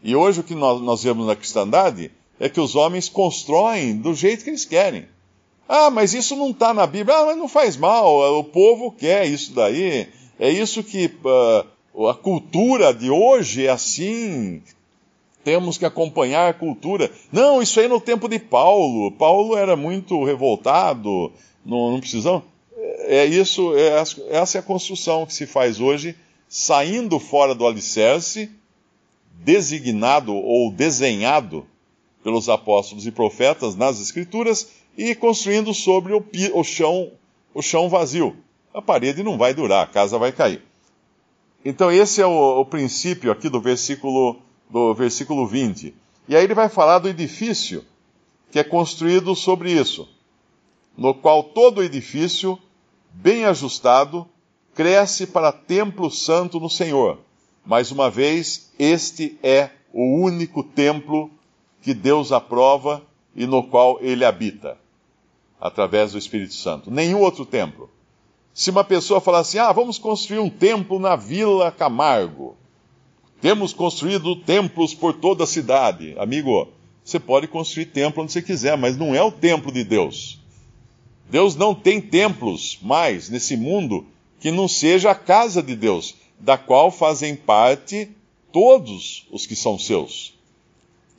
E 0.03 0.17
hoje 0.17 0.41
o 0.41 0.43
que 0.43 0.55
nós, 0.55 0.81
nós 0.81 1.03
vemos 1.03 1.27
na 1.27 1.37
cristandade 1.37 2.11
é 2.41 2.49
que 2.49 2.59
os 2.59 2.75
homens 2.75 3.11
constroem 3.11 3.95
do 3.95 4.15
jeito 4.15 4.43
que 4.43 4.49
eles 4.49 4.65
querem. 4.65 5.07
Ah, 5.69 5.91
mas 5.91 6.15
isso 6.15 6.35
não 6.35 6.51
está 6.51 6.73
na 6.73 6.87
Bíblia. 6.87 7.17
Ah, 7.17 7.27
mas 7.27 7.37
não 7.37 7.47
faz 7.47 7.77
mal, 7.77 8.39
o 8.39 8.45
povo 8.45 8.91
quer 8.91 9.27
isso 9.27 9.53
daí. 9.55 10.09
É 10.41 10.51
isso 10.51 10.83
que 10.83 11.07
uh, 11.25 12.09
a 12.09 12.15
cultura 12.15 12.93
de 12.93 13.11
hoje 13.11 13.67
é 13.67 13.71
assim. 13.71 14.63
Temos 15.45 15.77
que 15.77 15.85
acompanhar 15.85 16.49
a 16.49 16.55
cultura. 16.55 17.11
Não, 17.31 17.61
isso 17.61 17.79
aí 17.79 17.87
no 17.87 18.01
tempo 18.01 18.29
de 18.29 18.39
Paulo. 18.39 19.13
Paulo 19.13 19.57
era 19.57 19.77
muito 19.77 20.25
revoltado. 20.25 21.31
Não, 21.65 21.93
não 21.93 22.01
precisamos. 22.01 22.45
É 23.05 23.25
isso, 23.25 23.77
é, 23.77 24.01
essa 24.31 24.59
é 24.59 24.61
a 24.61 24.63
construção 24.63 25.27
que 25.27 25.35
se 25.35 25.47
faz 25.47 25.81
hoje, 25.81 26.17
saindo 26.49 27.19
fora 27.19 27.55
do 27.55 27.67
alicerce, 27.67 28.51
designado 29.33 30.35
ou 30.35 30.71
desenhado 30.71 31.67
pelos 32.23 32.49
apóstolos 32.49 33.07
e 33.07 33.11
profetas 33.11 33.75
nas 33.75 34.01
Escrituras 34.01 34.69
e 34.97 35.15
construindo 35.15 35.73
sobre 35.75 36.13
o, 36.13 36.25
o, 36.55 36.65
chão, 36.65 37.11
o 37.55 37.63
chão 37.63 37.89
vazio. 37.89 38.37
A 38.73 38.81
parede 38.81 39.23
não 39.23 39.37
vai 39.37 39.53
durar, 39.53 39.85
a 39.85 39.87
casa 39.87 40.19
vai 40.19 40.33
cair. 40.33 40.63
Então 41.65 41.91
esse 41.91 42.21
é 42.21 42.27
o, 42.27 42.61
o 42.61 42.65
princípio 42.65 43.31
aqui 43.31 43.49
do 43.49 43.61
versículo, 43.61 44.41
do 44.71 44.95
versículo 44.95 45.47
20. 45.47 45.95
E 46.29 46.37
aí 46.37 46.45
ele 46.45 46.55
vai 46.55 46.69
falar 46.69 46.99
do 46.99 47.09
edifício 47.09 47.85
que 48.51 48.59
é 48.59 48.65
construído 48.65 49.35
sobre 49.35 49.73
isso, 49.73 50.09
no 50.97 51.15
qual 51.15 51.43
todo 51.43 51.79
o 51.79 51.83
edifício, 51.83 52.59
bem 53.13 53.45
ajustado, 53.45 54.27
cresce 54.75 55.27
para 55.27 55.53
templo 55.53 56.11
santo 56.11 56.59
no 56.59 56.71
Senhor. 56.71 57.19
Mais 57.65 57.91
uma 57.91 58.11
vez, 58.11 58.73
este 58.79 59.39
é 59.43 59.71
o 59.93 60.21
único 60.21 60.63
templo 60.63 61.31
que 61.81 61.95
Deus 61.95 62.33
aprova 62.33 63.03
e 63.35 63.47
no 63.47 63.63
qual 63.63 63.99
ele 64.01 64.25
habita 64.25 64.79
através 65.61 66.13
do 66.13 66.19
Espírito 66.19 66.55
Santo. 66.55 66.91
Nenhum 66.91 67.21
outro 67.21 67.47
templo. 67.47 67.89
Se 68.53 68.71
uma 68.71 68.85
pessoa 68.85 69.21
falar 69.21 69.39
assim, 69.41 69.59
ah, 69.59 69.73
vamos 69.73 69.99
construir 69.99 70.41
um 70.41 70.51
templo 70.51 70.99
na 70.99 71.17
Vila 71.17 71.71
Camargo, 71.71 72.57
temos 73.41 73.73
construído 73.73 74.37
templos 74.37 74.93
por 74.93 75.15
toda 75.15 75.45
a 75.45 75.47
cidade. 75.47 76.15
Amigo, 76.19 76.69
você 77.05 77.19
pode 77.19 77.47
construir 77.49 77.87
templo 77.87 78.23
onde 78.23 78.33
você 78.33 78.43
quiser, 78.43 78.77
mas 78.77 78.97
não 78.97 79.15
é 79.15 79.23
o 79.23 79.33
templo 79.33 79.73
de 79.73 79.85
Deus. 79.85 80.42
Deus 81.33 81.57
não 81.57 81.75
tem 81.75 81.99
templos 81.99 82.79
mais 82.83 83.31
nesse 83.31 83.57
mundo 83.57 84.05
que 84.39 84.51
não 84.51 84.69
seja 84.69 85.13
a 85.13 85.15
casa 85.15 85.63
de 85.63 85.75
Deus, 85.75 86.15
da 86.39 86.59
qual 86.59 86.91
fazem 86.91 87.35
parte 87.35 88.11
todos 88.53 89.27
os 89.31 89.47
que 89.47 89.57
são 89.57 89.79
seus. 89.79 90.35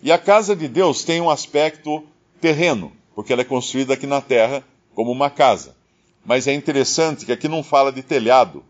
E 0.03 0.11
a 0.11 0.19
casa 0.19 0.55
de 0.55 0.67
Deus 0.67 1.03
tem 1.03 1.19
um 1.19 1.31
aspecto 1.31 2.03
terreno 2.39 2.91
porque 3.15 3.33
ela 3.33 3.41
é 3.41 3.45
construída 3.45 3.95
aqui 3.95 4.05
na 4.05 4.21
terra 4.21 4.63
como 4.93 5.11
uma 5.11 5.31
casa. 5.31 5.75
Mas 6.23 6.45
é 6.45 6.53
interessante 6.53 7.25
que 7.25 7.31
aqui 7.31 7.47
não 7.47 7.63
fala 7.63 7.91
de 7.91 8.03
telhado, 8.03 8.63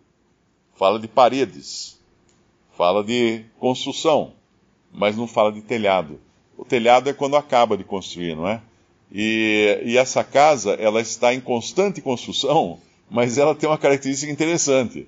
fala 0.76 0.98
de 0.98 1.10
paredes, 1.10 2.00
fala 2.78 3.04
de 3.04 3.44
construção, 3.60 4.32
mas 4.94 5.18
não 5.18 5.28
fala 5.28 5.52
de 5.52 5.60
telhado. 5.60 6.22
O 6.58 6.64
telhado 6.64 7.10
é 7.10 7.14
quando 7.14 7.36
acaba 7.36 7.76
de 7.76 7.84
construir, 7.84 8.34
não 8.34 8.48
é? 8.48 8.62
E, 9.14 9.80
e 9.86 9.98
essa 9.98 10.24
casa, 10.24 10.74
ela 10.74 11.00
está 11.00 11.36
em 11.36 11.40
constante 11.40 12.02
construção, 12.02 12.80
mas 13.12 13.38
ela 13.38 13.54
tem 13.54 13.70
uma 13.70 13.78
característica 13.78 14.32
interessante. 14.32 15.08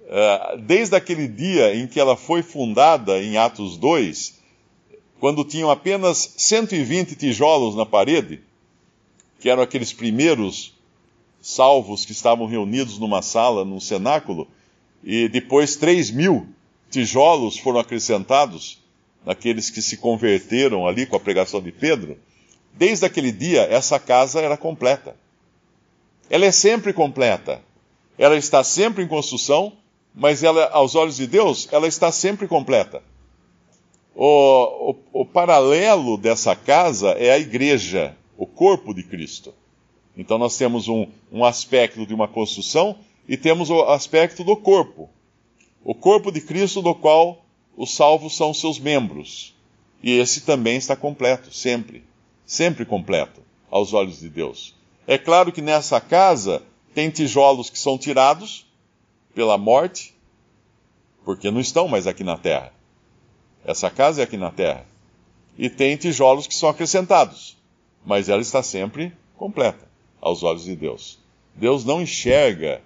Uh, 0.00 0.58
desde 0.62 0.96
aquele 0.96 1.28
dia 1.28 1.74
em 1.76 1.86
que 1.86 2.00
ela 2.00 2.16
foi 2.16 2.42
fundada, 2.42 3.22
em 3.22 3.36
Atos 3.36 3.76
2, 3.76 4.38
quando 5.20 5.44
tinham 5.44 5.70
apenas 5.70 6.32
120 6.38 7.14
tijolos 7.16 7.76
na 7.76 7.84
parede, 7.84 8.40
que 9.38 9.50
eram 9.50 9.62
aqueles 9.62 9.92
primeiros 9.92 10.72
salvos 11.42 12.06
que 12.06 12.12
estavam 12.12 12.46
reunidos 12.46 12.98
numa 12.98 13.20
sala, 13.20 13.62
num 13.62 13.78
cenáculo, 13.78 14.48
e 15.04 15.28
depois 15.28 15.76
3 15.76 16.10
mil 16.10 16.48
tijolos 16.90 17.58
foram 17.58 17.78
acrescentados, 17.78 18.82
naqueles 19.26 19.68
que 19.68 19.82
se 19.82 19.98
converteram 19.98 20.86
ali 20.86 21.04
com 21.04 21.16
a 21.16 21.20
pregação 21.20 21.60
de 21.60 21.70
Pedro. 21.70 22.16
Desde 22.78 23.04
aquele 23.04 23.32
dia, 23.32 23.62
essa 23.62 23.98
casa 23.98 24.40
era 24.40 24.56
completa. 24.56 25.16
Ela 26.30 26.46
é 26.46 26.52
sempre 26.52 26.92
completa. 26.92 27.60
Ela 28.16 28.36
está 28.36 28.62
sempre 28.62 29.02
em 29.02 29.08
construção, 29.08 29.72
mas 30.14 30.44
ela, 30.44 30.68
aos 30.70 30.94
olhos 30.94 31.16
de 31.16 31.26
Deus, 31.26 31.68
ela 31.72 31.88
está 31.88 32.12
sempre 32.12 32.46
completa. 32.46 33.02
O, 34.14 34.92
o, 34.92 35.22
o 35.22 35.26
paralelo 35.26 36.16
dessa 36.16 36.54
casa 36.54 37.10
é 37.10 37.32
a 37.32 37.38
igreja 37.38 38.16
o 38.36 38.46
corpo 38.46 38.94
de 38.94 39.02
Cristo. 39.02 39.52
Então 40.16 40.38
nós 40.38 40.56
temos 40.56 40.86
um, 40.86 41.08
um 41.32 41.44
aspecto 41.44 42.06
de 42.06 42.14
uma 42.14 42.28
construção 42.28 42.96
e 43.28 43.36
temos 43.36 43.70
o 43.70 43.82
aspecto 43.82 44.44
do 44.44 44.56
corpo. 44.56 45.10
O 45.84 45.94
corpo 45.94 46.30
de 46.30 46.40
Cristo, 46.40 46.80
do 46.80 46.94
qual 46.94 47.44
os 47.76 47.92
salvos 47.92 48.36
são 48.36 48.54
seus 48.54 48.78
membros. 48.78 49.52
E 50.00 50.12
esse 50.12 50.42
também 50.42 50.76
está 50.76 50.94
completo, 50.94 51.52
sempre. 51.52 52.04
Sempre 52.48 52.84
completo, 52.84 53.40
aos 53.70 53.92
olhos 53.92 54.18
de 54.18 54.28
Deus. 54.28 54.74
É 55.06 55.16
claro 55.16 55.52
que 55.52 55.62
nessa 55.62 56.00
casa 56.00 56.60
tem 56.92 57.10
tijolos 57.10 57.70
que 57.70 57.78
são 57.78 57.96
tirados 57.96 58.66
pela 59.32 59.56
morte, 59.56 60.12
porque 61.24 61.48
não 61.48 61.60
estão 61.60 61.86
mais 61.86 62.08
aqui 62.08 62.24
na 62.24 62.36
terra. 62.36 62.72
Essa 63.64 63.88
casa 63.88 64.22
é 64.22 64.24
aqui 64.24 64.36
na 64.36 64.50
terra. 64.50 64.84
E 65.56 65.70
tem 65.70 65.96
tijolos 65.96 66.48
que 66.48 66.54
são 66.54 66.68
acrescentados 66.68 67.56
mas 68.08 68.30
ela 68.30 68.40
está 68.40 68.62
sempre 68.62 69.12
completa 69.36 69.86
aos 70.18 70.42
olhos 70.42 70.64
de 70.64 70.74
Deus. 70.74 71.18
Deus 71.54 71.84
não 71.84 72.00
enxerga 72.00 72.80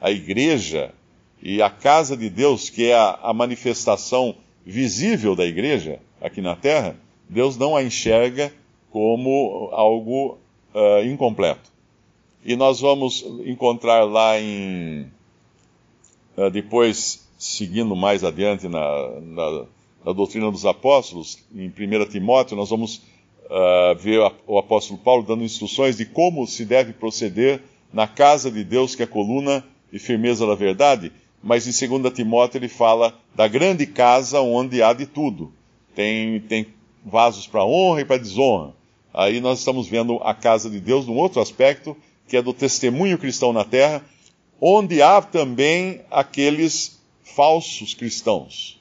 a 0.00 0.08
igreja 0.08 0.94
e 1.42 1.60
a 1.60 1.68
casa 1.68 2.16
de 2.16 2.30
Deus, 2.30 2.70
que 2.70 2.88
é 2.88 2.94
a, 2.94 3.18
a 3.22 3.34
manifestação 3.34 4.36
visível 4.64 5.34
da 5.34 5.44
igreja 5.44 5.98
aqui 6.20 6.40
na 6.40 6.54
terra, 6.54 6.96
Deus 7.28 7.56
não 7.56 7.76
a 7.76 7.82
enxerga 7.82 8.52
como 8.90 9.70
algo 9.72 10.38
uh, 10.74 11.04
incompleto. 11.04 11.70
E 12.44 12.56
nós 12.56 12.80
vamos 12.80 13.24
encontrar 13.44 14.04
lá 14.04 14.40
em. 14.40 15.10
Uh, 16.36 16.50
depois, 16.50 17.28
seguindo 17.36 17.94
mais 17.96 18.22
adiante 18.22 18.68
na, 18.68 19.20
na, 19.20 19.64
na, 20.04 20.12
doutrina 20.12 20.50
dos 20.50 20.64
apóstolos, 20.64 21.38
em 21.54 21.68
1 21.68 22.08
Timóteo, 22.10 22.56
nós 22.56 22.70
vamos 22.70 23.02
uh, 23.46 23.94
ver 23.98 24.20
o 24.46 24.56
apóstolo 24.56 24.98
Paulo 24.98 25.24
dando 25.24 25.42
instruções 25.42 25.96
de 25.96 26.06
como 26.06 26.46
se 26.46 26.64
deve 26.64 26.92
proceder 26.92 27.60
na 27.92 28.06
casa 28.06 28.50
de 28.50 28.62
Deus, 28.62 28.94
que 28.94 29.02
é 29.02 29.04
a 29.04 29.08
coluna 29.08 29.64
e 29.92 29.98
firmeza 29.98 30.46
da 30.46 30.54
verdade. 30.54 31.12
Mas 31.42 31.66
em 31.66 31.88
2 31.88 32.12
Timóteo 32.12 32.58
ele 32.58 32.68
fala 32.68 33.14
da 33.34 33.48
grande 33.48 33.86
casa 33.86 34.40
onde 34.40 34.82
há 34.82 34.92
de 34.92 35.06
tudo. 35.06 35.52
Tem, 35.94 36.40
tem 36.40 36.66
vasos 37.04 37.46
para 37.46 37.64
honra 37.64 38.02
e 38.02 38.04
para 38.04 38.18
desonra. 38.18 38.77
Aí 39.18 39.40
nós 39.40 39.58
estamos 39.58 39.88
vendo 39.88 40.20
a 40.22 40.32
casa 40.32 40.70
de 40.70 40.78
Deus 40.78 41.04
num 41.04 41.16
outro 41.16 41.40
aspecto, 41.40 41.96
que 42.28 42.36
é 42.36 42.40
do 42.42 42.52
testemunho 42.52 43.18
cristão 43.18 43.52
na 43.52 43.64
terra, 43.64 44.00
onde 44.60 45.02
há 45.02 45.20
também 45.20 46.02
aqueles 46.08 47.00
falsos 47.24 47.94
cristãos. 47.94 48.80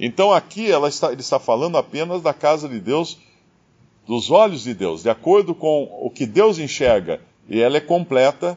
Então 0.00 0.32
aqui 0.32 0.70
está, 0.70 1.12
ele 1.12 1.20
está 1.20 1.38
falando 1.38 1.76
apenas 1.76 2.22
da 2.22 2.32
casa 2.32 2.70
de 2.70 2.80
Deus, 2.80 3.18
dos 4.06 4.30
olhos 4.30 4.62
de 4.62 4.72
Deus, 4.72 5.02
de 5.02 5.10
acordo 5.10 5.54
com 5.54 5.82
o 6.00 6.08
que 6.08 6.24
Deus 6.24 6.58
enxerga. 6.58 7.20
E 7.50 7.60
ela 7.60 7.76
é 7.76 7.82
completa, 7.82 8.56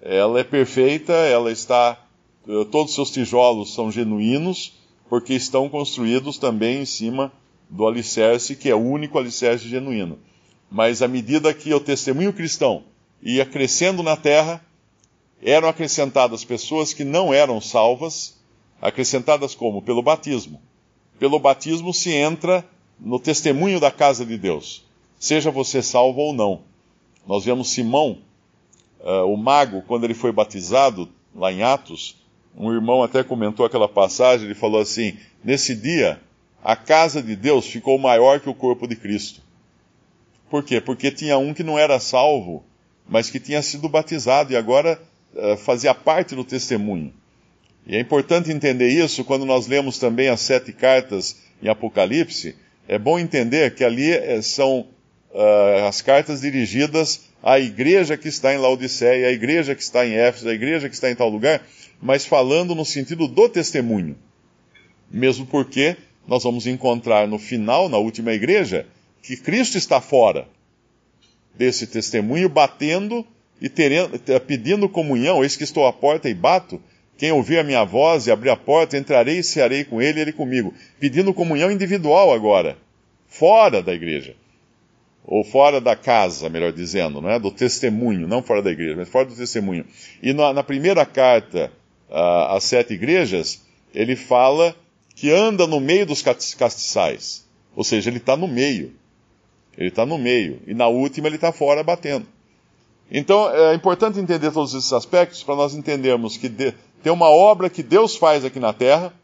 ela 0.00 0.38
é 0.38 0.44
perfeita, 0.44 1.12
ela 1.12 1.50
está. 1.50 1.98
Eh, 2.46 2.64
todos 2.70 2.90
os 2.90 2.94
seus 2.94 3.10
tijolos 3.10 3.74
são 3.74 3.90
genuínos, 3.90 4.74
porque 5.08 5.34
estão 5.34 5.68
construídos 5.68 6.38
também 6.38 6.82
em 6.82 6.86
cima 6.86 7.32
do 7.68 7.86
alicerce, 7.86 8.56
que 8.56 8.68
é 8.68 8.74
o 8.74 8.78
único 8.78 9.18
alicerce 9.18 9.68
genuíno. 9.68 10.18
Mas 10.70 11.02
à 11.02 11.08
medida 11.08 11.52
que 11.54 11.72
o 11.72 11.80
testemunho 11.80 12.32
cristão 12.32 12.84
ia 13.22 13.46
crescendo 13.46 14.02
na 14.02 14.16
terra, 14.16 14.64
eram 15.42 15.68
acrescentadas 15.68 16.44
pessoas 16.44 16.92
que 16.92 17.04
não 17.04 17.32
eram 17.32 17.60
salvas, 17.60 18.38
acrescentadas 18.80 19.54
como? 19.54 19.82
Pelo 19.82 20.02
batismo. 20.02 20.60
Pelo 21.18 21.38
batismo 21.38 21.92
se 21.92 22.10
entra 22.10 22.64
no 22.98 23.18
testemunho 23.18 23.80
da 23.80 23.90
casa 23.90 24.24
de 24.24 24.36
Deus, 24.36 24.84
seja 25.18 25.50
você 25.50 25.82
salvo 25.82 26.20
ou 26.20 26.32
não. 26.32 26.62
Nós 27.26 27.44
vemos 27.44 27.70
Simão, 27.70 28.18
uh, 29.00 29.24
o 29.26 29.36
mago, 29.36 29.82
quando 29.86 30.04
ele 30.04 30.14
foi 30.14 30.32
batizado, 30.32 31.08
lá 31.34 31.52
em 31.52 31.62
Atos, 31.62 32.16
um 32.56 32.72
irmão 32.72 33.02
até 33.02 33.22
comentou 33.24 33.66
aquela 33.66 33.88
passagem, 33.88 34.46
ele 34.46 34.54
falou 34.54 34.80
assim: 34.80 35.16
nesse 35.42 35.74
dia 35.74 36.20
a 36.64 36.74
casa 36.74 37.22
de 37.22 37.36
Deus 37.36 37.66
ficou 37.66 37.98
maior 37.98 38.40
que 38.40 38.48
o 38.48 38.54
corpo 38.54 38.88
de 38.88 38.96
Cristo. 38.96 39.42
Por 40.48 40.64
quê? 40.64 40.80
Porque 40.80 41.10
tinha 41.10 41.36
um 41.36 41.52
que 41.52 41.62
não 41.62 41.78
era 41.78 42.00
salvo, 42.00 42.64
mas 43.06 43.28
que 43.28 43.38
tinha 43.38 43.60
sido 43.60 43.86
batizado 43.86 44.50
e 44.50 44.56
agora 44.56 44.98
uh, 45.34 45.58
fazia 45.58 45.94
parte 45.94 46.34
do 46.34 46.42
testemunho. 46.42 47.12
E 47.86 47.94
é 47.94 48.00
importante 48.00 48.50
entender 48.50 48.88
isso 48.88 49.24
quando 49.24 49.44
nós 49.44 49.66
lemos 49.66 49.98
também 49.98 50.28
as 50.28 50.40
sete 50.40 50.72
cartas 50.72 51.36
em 51.62 51.68
Apocalipse. 51.68 52.56
É 52.88 52.98
bom 52.98 53.18
entender 53.18 53.74
que 53.74 53.84
ali 53.84 54.10
eh, 54.12 54.40
são 54.40 54.86
uh, 55.32 55.86
as 55.86 56.00
cartas 56.00 56.40
dirigidas 56.40 57.28
à 57.42 57.58
igreja 57.58 58.16
que 58.16 58.28
está 58.28 58.54
em 58.54 58.58
Laodiceia, 58.58 59.28
à 59.28 59.32
igreja 59.32 59.74
que 59.74 59.82
está 59.82 60.06
em 60.06 60.14
Éfeso, 60.14 60.48
à 60.48 60.54
igreja 60.54 60.88
que 60.88 60.94
está 60.94 61.10
em 61.10 61.14
tal 61.14 61.28
lugar, 61.28 61.62
mas 62.00 62.24
falando 62.24 62.74
no 62.74 62.86
sentido 62.86 63.28
do 63.28 63.48
testemunho. 63.50 64.16
Mesmo 65.10 65.44
porque 65.46 65.96
nós 66.26 66.42
vamos 66.42 66.66
encontrar 66.66 67.28
no 67.28 67.38
final, 67.38 67.88
na 67.88 67.98
última 67.98 68.32
igreja, 68.32 68.86
que 69.22 69.36
Cristo 69.36 69.76
está 69.76 70.00
fora 70.00 70.46
desse 71.54 71.86
testemunho, 71.86 72.48
batendo 72.48 73.26
e 73.60 73.68
terendo, 73.68 74.18
pedindo 74.46 74.88
comunhão. 74.88 75.42
Eis 75.42 75.56
que 75.56 75.64
estou 75.64 75.86
à 75.86 75.92
porta 75.92 76.28
e 76.28 76.34
bato. 76.34 76.80
Quem 77.16 77.30
ouvir 77.30 77.58
a 77.58 77.64
minha 77.64 77.84
voz 77.84 78.26
e 78.26 78.32
abrir 78.32 78.50
a 78.50 78.56
porta, 78.56 78.98
entrarei 78.98 79.38
e 79.38 79.44
cearei 79.44 79.84
com 79.84 80.02
ele 80.02 80.18
e 80.18 80.22
ele 80.22 80.32
comigo. 80.32 80.74
Pedindo 80.98 81.32
comunhão 81.32 81.70
individual 81.70 82.32
agora, 82.32 82.76
fora 83.28 83.82
da 83.82 83.94
igreja. 83.94 84.34
Ou 85.24 85.44
fora 85.44 85.80
da 85.80 85.96
casa, 85.96 86.50
melhor 86.50 86.72
dizendo, 86.72 87.20
não 87.20 87.30
é? 87.30 87.38
do 87.38 87.50
testemunho, 87.50 88.26
não 88.26 88.42
fora 88.42 88.60
da 88.60 88.70
igreja, 88.70 88.96
mas 88.96 89.08
fora 89.08 89.26
do 89.26 89.34
testemunho. 89.34 89.86
E 90.22 90.34
na, 90.34 90.52
na 90.52 90.62
primeira 90.62 91.06
carta 91.06 91.72
uh, 92.10 92.54
às 92.54 92.64
sete 92.64 92.92
igrejas, 92.92 93.62
ele 93.94 94.16
fala 94.16 94.76
que 95.24 95.32
anda 95.32 95.66
no 95.66 95.80
meio 95.80 96.04
dos 96.04 96.20
castiçais. 96.20 97.46
Ou 97.74 97.82
seja, 97.82 98.10
ele 98.10 98.18
está 98.18 98.36
no 98.36 98.46
meio. 98.46 98.92
Ele 99.74 99.88
está 99.88 100.04
no 100.04 100.18
meio. 100.18 100.60
E 100.66 100.74
na 100.74 100.86
última 100.86 101.28
ele 101.28 101.36
está 101.36 101.50
fora 101.50 101.82
batendo. 101.82 102.26
Então 103.10 103.50
é 103.50 103.74
importante 103.74 104.18
entender 104.18 104.50
todos 104.52 104.74
esses 104.74 104.92
aspectos 104.92 105.42
para 105.42 105.56
nós 105.56 105.74
entendermos 105.74 106.36
que 106.36 106.46
de, 106.46 106.74
tem 107.02 107.10
uma 107.10 107.30
obra 107.30 107.70
que 107.70 107.82
Deus 107.82 108.14
faz 108.14 108.44
aqui 108.44 108.60
na 108.60 108.74
terra, 108.74 109.14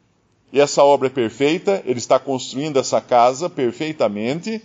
e 0.50 0.58
essa 0.58 0.82
obra 0.82 1.08
é 1.08 1.10
perfeita, 1.10 1.82
ele 1.84 1.98
está 1.98 2.18
construindo 2.18 2.78
essa 2.78 3.02
casa 3.02 3.50
perfeitamente. 3.50 4.62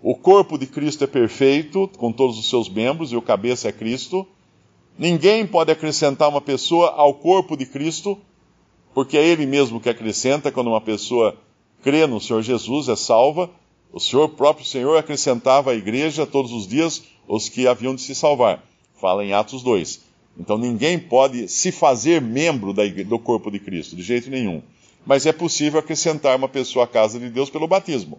O 0.00 0.14
corpo 0.14 0.56
de 0.56 0.68
Cristo 0.68 1.02
é 1.02 1.08
perfeito, 1.08 1.90
com 1.96 2.12
todos 2.12 2.38
os 2.38 2.48
seus 2.48 2.68
membros, 2.68 3.10
e 3.10 3.16
o 3.16 3.22
cabeça 3.22 3.70
é 3.70 3.72
Cristo. 3.72 4.24
Ninguém 4.96 5.44
pode 5.44 5.72
acrescentar 5.72 6.28
uma 6.28 6.40
pessoa 6.40 6.90
ao 6.90 7.12
corpo 7.12 7.56
de 7.56 7.66
Cristo 7.66 8.16
porque 8.98 9.16
é 9.16 9.24
Ele 9.24 9.46
mesmo 9.46 9.78
que 9.78 9.88
acrescenta 9.88 10.50
quando 10.50 10.70
uma 10.70 10.80
pessoa 10.80 11.36
crê 11.84 12.04
no 12.04 12.20
Senhor 12.20 12.42
Jesus, 12.42 12.88
é 12.88 12.96
salva. 12.96 13.48
O 13.92 14.00
Senhor, 14.00 14.28
próprio 14.30 14.66
Senhor, 14.66 14.96
acrescentava 14.96 15.70
à 15.70 15.74
igreja 15.76 16.26
todos 16.26 16.50
os 16.50 16.66
dias 16.66 17.04
os 17.28 17.48
que 17.48 17.68
haviam 17.68 17.94
de 17.94 18.00
se 18.00 18.12
salvar. 18.12 18.60
Fala 19.00 19.24
em 19.24 19.32
Atos 19.32 19.62
2. 19.62 20.00
Então 20.36 20.58
ninguém 20.58 20.98
pode 20.98 21.46
se 21.46 21.70
fazer 21.70 22.20
membro 22.20 22.72
do 22.72 23.18
corpo 23.20 23.52
de 23.52 23.60
Cristo, 23.60 23.94
de 23.94 24.02
jeito 24.02 24.28
nenhum. 24.30 24.60
Mas 25.06 25.26
é 25.26 25.32
possível 25.32 25.78
acrescentar 25.78 26.36
uma 26.36 26.48
pessoa 26.48 26.84
à 26.84 26.88
casa 26.88 27.20
de 27.20 27.30
Deus 27.30 27.48
pelo 27.48 27.68
batismo. 27.68 28.18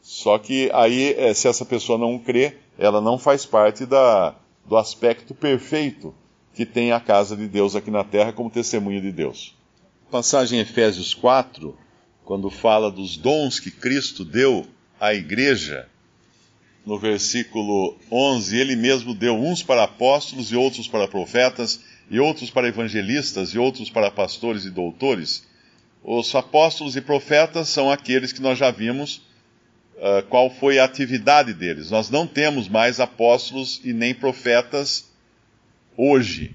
Só 0.00 0.38
que 0.38 0.70
aí, 0.72 1.12
eh, 1.18 1.34
se 1.34 1.48
essa 1.48 1.64
pessoa 1.64 1.98
não 1.98 2.20
crê, 2.20 2.54
ela 2.78 3.00
não 3.00 3.18
faz 3.18 3.44
parte 3.44 3.84
da, 3.84 4.36
do 4.64 4.76
aspecto 4.76 5.34
perfeito 5.34 6.14
que 6.54 6.64
tem 6.64 6.92
a 6.92 7.00
casa 7.00 7.36
de 7.36 7.48
Deus 7.48 7.74
aqui 7.74 7.90
na 7.90 8.04
terra 8.04 8.32
como 8.32 8.48
testemunho 8.48 9.02
de 9.02 9.10
Deus 9.10 9.56
passagem 10.14 10.60
em 10.60 10.62
Efésios 10.62 11.12
4, 11.12 11.76
quando 12.24 12.48
fala 12.48 12.88
dos 12.88 13.16
dons 13.16 13.58
que 13.58 13.68
Cristo 13.68 14.24
deu 14.24 14.64
à 15.00 15.12
igreja, 15.12 15.88
no 16.86 17.00
versículo 17.00 17.98
11, 18.12 18.56
ele 18.56 18.76
mesmo 18.76 19.12
deu 19.12 19.34
uns 19.34 19.60
para 19.60 19.82
apóstolos 19.82 20.52
e 20.52 20.56
outros 20.56 20.86
para 20.86 21.08
profetas, 21.08 21.80
e 22.08 22.20
outros 22.20 22.48
para 22.48 22.68
evangelistas 22.68 23.54
e 23.54 23.58
outros 23.58 23.90
para 23.90 24.08
pastores 24.08 24.64
e 24.64 24.70
doutores. 24.70 25.44
Os 26.04 26.32
apóstolos 26.32 26.94
e 26.94 27.00
profetas 27.00 27.68
são 27.68 27.90
aqueles 27.90 28.32
que 28.32 28.40
nós 28.40 28.56
já 28.56 28.70
vimos 28.70 29.16
uh, 29.96 30.24
qual 30.28 30.48
foi 30.48 30.78
a 30.78 30.84
atividade 30.84 31.52
deles. 31.52 31.90
Nós 31.90 32.08
não 32.08 32.24
temos 32.24 32.68
mais 32.68 33.00
apóstolos 33.00 33.80
e 33.82 33.92
nem 33.92 34.14
profetas 34.14 35.10
hoje. 35.96 36.54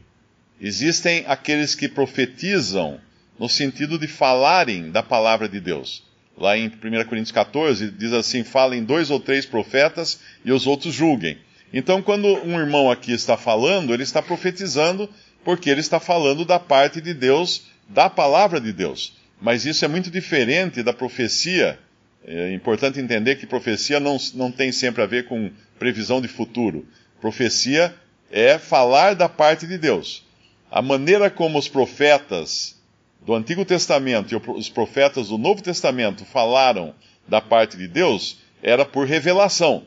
Existem 0.61 1.25
aqueles 1.27 1.75
que 1.75 1.89
profetizam 1.89 3.01
no 3.39 3.47
sentido 3.47 3.97
de 3.97 4.07
falarem 4.07 4.91
da 4.91 5.01
palavra 5.01 5.47
de 5.47 5.59
Deus. 5.59 6.03
Lá 6.37 6.57
em 6.57 6.67
1 6.67 6.71
Coríntios 7.05 7.31
14, 7.31 7.91
diz 7.91 8.13
assim: 8.13 8.43
falem 8.43 8.83
dois 8.83 9.09
ou 9.09 9.19
três 9.19 9.45
profetas 9.45 10.19
e 10.43 10.51
os 10.51 10.67
outros 10.67 10.93
julguem. 10.93 11.37
Então, 11.71 12.01
quando 12.01 12.27
um 12.43 12.59
irmão 12.59 12.89
aqui 12.89 13.11
está 13.11 13.37
falando, 13.37 13.93
ele 13.93 14.03
está 14.03 14.21
profetizando, 14.21 15.09
porque 15.43 15.69
ele 15.69 15.81
está 15.81 15.99
falando 15.99 16.43
da 16.43 16.59
parte 16.59 16.99
de 16.99 17.13
Deus, 17.13 17.63
da 17.87 18.09
palavra 18.09 18.59
de 18.59 18.73
Deus. 18.73 19.13
Mas 19.39 19.65
isso 19.65 19.85
é 19.85 19.87
muito 19.87 20.09
diferente 20.09 20.81
da 20.81 20.93
profecia. 20.93 21.79
É 22.25 22.53
importante 22.53 22.99
entender 22.99 23.35
que 23.35 23.45
profecia 23.45 23.99
não, 23.99 24.17
não 24.33 24.51
tem 24.51 24.71
sempre 24.71 25.01
a 25.01 25.05
ver 25.05 25.25
com 25.25 25.51
previsão 25.77 26.21
de 26.21 26.27
futuro. 26.27 26.85
Profecia 27.21 27.93
é 28.31 28.57
falar 28.57 29.13
da 29.13 29.29
parte 29.29 29.67
de 29.67 29.77
Deus. 29.77 30.25
A 30.71 30.81
maneira 30.81 31.29
como 31.29 31.57
os 31.57 31.67
profetas 31.67 32.78
do 33.25 33.33
Antigo 33.33 33.65
Testamento 33.65 34.33
e 34.33 34.51
os 34.51 34.69
profetas 34.69 35.27
do 35.29 35.37
Novo 35.37 35.61
Testamento 35.61 36.25
falaram 36.25 36.93
da 37.27 37.41
parte 37.41 37.77
de 37.77 37.87
Deus 37.87 38.37
era 38.61 38.85
por 38.85 39.07
revelação. 39.07 39.83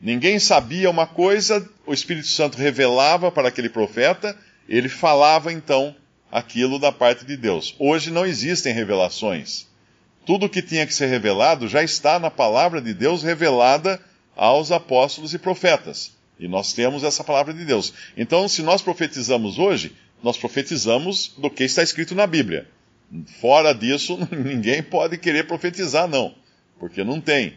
Ninguém 0.00 0.38
sabia 0.38 0.90
uma 0.90 1.06
coisa, 1.06 1.68
o 1.86 1.92
Espírito 1.92 2.28
Santo 2.28 2.58
revelava 2.58 3.32
para 3.32 3.48
aquele 3.48 3.68
profeta, 3.68 4.36
ele 4.68 4.88
falava 4.88 5.52
então 5.52 5.94
aquilo 6.30 6.78
da 6.78 6.92
parte 6.92 7.24
de 7.24 7.36
Deus. 7.36 7.74
Hoje 7.78 8.10
não 8.10 8.26
existem 8.26 8.72
revelações. 8.72 9.66
Tudo 10.26 10.46
o 10.46 10.48
que 10.48 10.60
tinha 10.60 10.86
que 10.86 10.94
ser 10.94 11.06
revelado 11.06 11.68
já 11.68 11.82
está 11.82 12.18
na 12.18 12.30
palavra 12.30 12.80
de 12.80 12.92
Deus 12.92 13.22
revelada 13.22 14.00
aos 14.34 14.70
apóstolos 14.70 15.32
e 15.32 15.38
profetas. 15.38 16.12
E 16.38 16.46
nós 16.46 16.74
temos 16.74 17.02
essa 17.02 17.24
palavra 17.24 17.54
de 17.54 17.64
Deus. 17.64 17.94
Então, 18.16 18.46
se 18.48 18.62
nós 18.62 18.82
profetizamos 18.82 19.58
hoje, 19.58 19.96
nós 20.26 20.36
profetizamos 20.36 21.32
do 21.38 21.48
que 21.48 21.62
está 21.62 21.84
escrito 21.84 22.12
na 22.12 22.26
Bíblia. 22.26 22.66
Fora 23.40 23.72
disso, 23.72 24.18
ninguém 24.34 24.82
pode 24.82 25.16
querer 25.18 25.46
profetizar, 25.46 26.08
não, 26.08 26.34
porque 26.80 27.04
não 27.04 27.20
tem. 27.20 27.54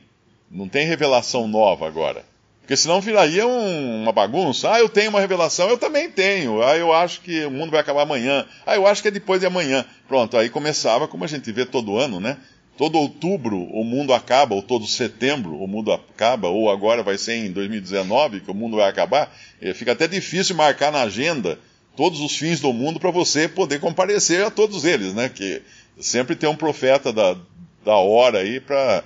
Não 0.51 0.69
tem 0.69 0.86
revelação 0.86 1.47
nova 1.47 1.88
agora. 1.88 2.23
Porque 2.62 2.77
senão 2.77 3.01
viraria 3.01 3.47
um, 3.47 4.03
uma 4.03 4.12
bagunça. 4.12 4.71
Ah, 4.71 4.79
eu 4.79 4.88
tenho 4.88 5.10
uma 5.10 5.19
revelação, 5.19 5.67
eu 5.67 5.79
também 5.79 6.12
tenho. 6.12 6.62
Ah, 6.62 6.77
eu 6.77 6.93
acho 6.93 7.21
que 7.21 7.43
o 7.43 7.49
mundo 7.49 7.71
vai 7.71 7.79
acabar 7.79 8.03
amanhã. 8.03 8.45
Ah, 8.67 8.75
eu 8.75 8.86
acho 8.86 9.01
que 9.01 9.08
é 9.08 9.12
depois 9.12 9.39
de 9.39 9.47
amanhã. 9.47 9.84
Pronto, 10.08 10.38
aí 10.38 10.47
começava, 10.47 11.08
como 11.08 11.23
a 11.23 11.27
gente 11.27 11.51
vê 11.51 11.65
todo 11.65 11.97
ano, 11.97 12.19
né? 12.19 12.38
Todo 12.77 12.99
outubro 12.99 13.58
o 13.58 13.84
mundo 13.84 14.13
acaba, 14.13 14.53
ou 14.53 14.62
todo 14.62 14.86
setembro 14.86 15.55
o 15.55 15.67
mundo 15.67 15.91
acaba, 15.91 16.49
ou 16.49 16.69
agora 16.69 17.01
vai 17.01 17.17
ser 17.17 17.34
em 17.34 17.51
2019 17.51 18.41
que 18.41 18.51
o 18.51 18.53
mundo 18.53 18.77
vai 18.77 18.88
acabar. 18.88 19.36
Fica 19.73 19.93
até 19.93 20.08
difícil 20.08 20.55
marcar 20.55 20.91
na 20.91 21.01
agenda 21.01 21.58
todos 22.00 22.22
os 22.22 22.38
fins 22.38 22.62
do 22.62 22.72
mundo 22.72 22.98
para 22.98 23.12
você 23.12 23.46
poder 23.46 23.82
comparecer 23.82 24.42
a 24.46 24.50
todos 24.50 24.86
eles, 24.86 25.14
né? 25.14 25.28
Que 25.28 25.62
sempre 26.00 26.34
tem 26.34 26.48
um 26.48 26.56
profeta 26.56 27.12
da, 27.12 27.36
da 27.84 27.98
hora 27.98 28.40
aí 28.40 28.62
para 28.62 29.04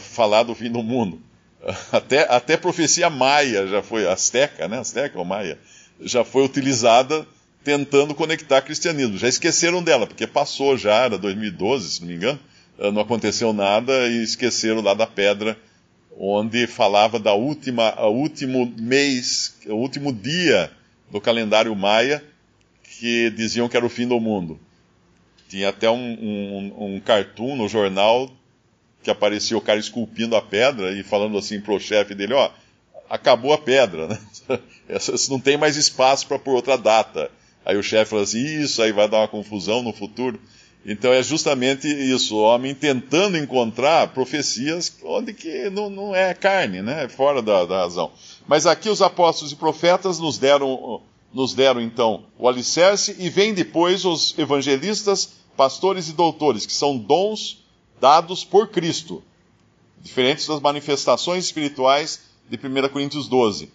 falar 0.00 0.42
do 0.42 0.52
fim 0.52 0.68
do 0.68 0.82
mundo. 0.82 1.22
Até, 1.92 2.26
até 2.28 2.56
profecia 2.56 3.08
maia 3.08 3.68
já 3.68 3.82
foi, 3.84 4.08
azteca, 4.08 4.66
né? 4.66 4.80
Azteca 4.80 5.16
ou 5.16 5.24
maia, 5.24 5.56
já 6.00 6.24
foi 6.24 6.44
utilizada 6.44 7.24
tentando 7.62 8.16
conectar 8.16 8.60
cristianismo. 8.62 9.16
Já 9.16 9.28
esqueceram 9.28 9.80
dela, 9.80 10.04
porque 10.04 10.26
passou 10.26 10.76
já, 10.76 11.04
era 11.04 11.16
2012, 11.16 11.88
se 11.88 12.00
não 12.00 12.08
me 12.08 12.16
engano 12.16 12.40
eh, 12.80 12.90
não 12.90 13.00
aconteceu 13.00 13.52
nada 13.52 14.08
e 14.08 14.24
esqueceram 14.24 14.82
lá 14.82 14.92
da 14.92 15.06
pedra 15.06 15.56
onde 16.18 16.66
falava 16.66 17.20
da 17.20 17.32
última, 17.32 17.94
o 18.02 18.10
último 18.10 18.74
mês, 18.76 19.56
o 19.66 19.74
último 19.74 20.12
dia 20.12 20.70
do 21.10 21.20
calendário 21.20 21.74
maia, 21.74 22.22
que 22.82 23.30
diziam 23.30 23.68
que 23.68 23.76
era 23.76 23.86
o 23.86 23.90
fim 23.90 24.06
do 24.06 24.20
mundo. 24.20 24.58
Tinha 25.48 25.68
até 25.68 25.90
um, 25.90 25.94
um, 25.96 26.94
um 26.94 27.00
cartoon 27.00 27.56
no 27.56 27.68
jornal 27.68 28.30
que 29.02 29.10
aparecia 29.10 29.56
o 29.56 29.60
cara 29.60 29.78
esculpindo 29.78 30.34
a 30.34 30.42
pedra 30.42 30.92
e 30.92 31.02
falando 31.02 31.36
assim 31.36 31.60
pro 31.60 31.78
chefe 31.78 32.14
dele, 32.14 32.32
ó, 32.32 32.50
acabou 33.08 33.52
a 33.52 33.58
pedra, 33.58 34.08
né? 34.08 34.18
não 35.28 35.38
tem 35.38 35.56
mais 35.56 35.76
espaço 35.76 36.26
para 36.26 36.38
por 36.38 36.54
outra 36.54 36.76
data. 36.76 37.30
Aí 37.64 37.76
o 37.76 37.82
chefe 37.82 38.10
falou 38.10 38.24
assim, 38.24 38.62
isso 38.62 38.82
aí 38.82 38.92
vai 38.92 39.08
dar 39.08 39.18
uma 39.18 39.28
confusão 39.28 39.82
no 39.82 39.92
futuro. 39.92 40.40
Então 40.86 41.12
é 41.12 41.22
justamente 41.22 41.88
isso, 41.88 42.36
o 42.36 42.42
homem 42.42 42.74
tentando 42.74 43.38
encontrar 43.38 44.08
profecias 44.08 44.94
onde 45.02 45.32
que 45.32 45.70
não, 45.70 45.88
não 45.88 46.14
é 46.14 46.34
carne, 46.34 46.82
né? 46.82 47.04
É 47.04 47.08
fora 47.08 47.40
da, 47.40 47.64
da, 47.64 47.78
razão. 47.82 48.12
Mas 48.46 48.66
aqui 48.66 48.88
os 48.88 49.00
apóstolos 49.00 49.52
e 49.52 49.56
profetas 49.56 50.18
nos 50.18 50.38
deram, 50.38 51.00
nos 51.32 51.54
deram 51.54 51.80
então 51.80 52.26
o 52.38 52.48
alicerce 52.48 53.16
e 53.18 53.30
vem 53.30 53.54
depois 53.54 54.04
os 54.04 54.38
evangelistas, 54.38 55.32
pastores 55.56 56.08
e 56.08 56.12
doutores, 56.12 56.66
que 56.66 56.72
são 56.72 56.96
dons 56.96 57.64
dados 58.00 58.44
por 58.44 58.68
Cristo, 58.68 59.22
diferentes 60.00 60.46
das 60.46 60.60
manifestações 60.60 61.44
espirituais 61.44 62.20
de 62.48 62.56
1 62.56 62.88
Coríntios 62.90 63.28
12. 63.28 63.70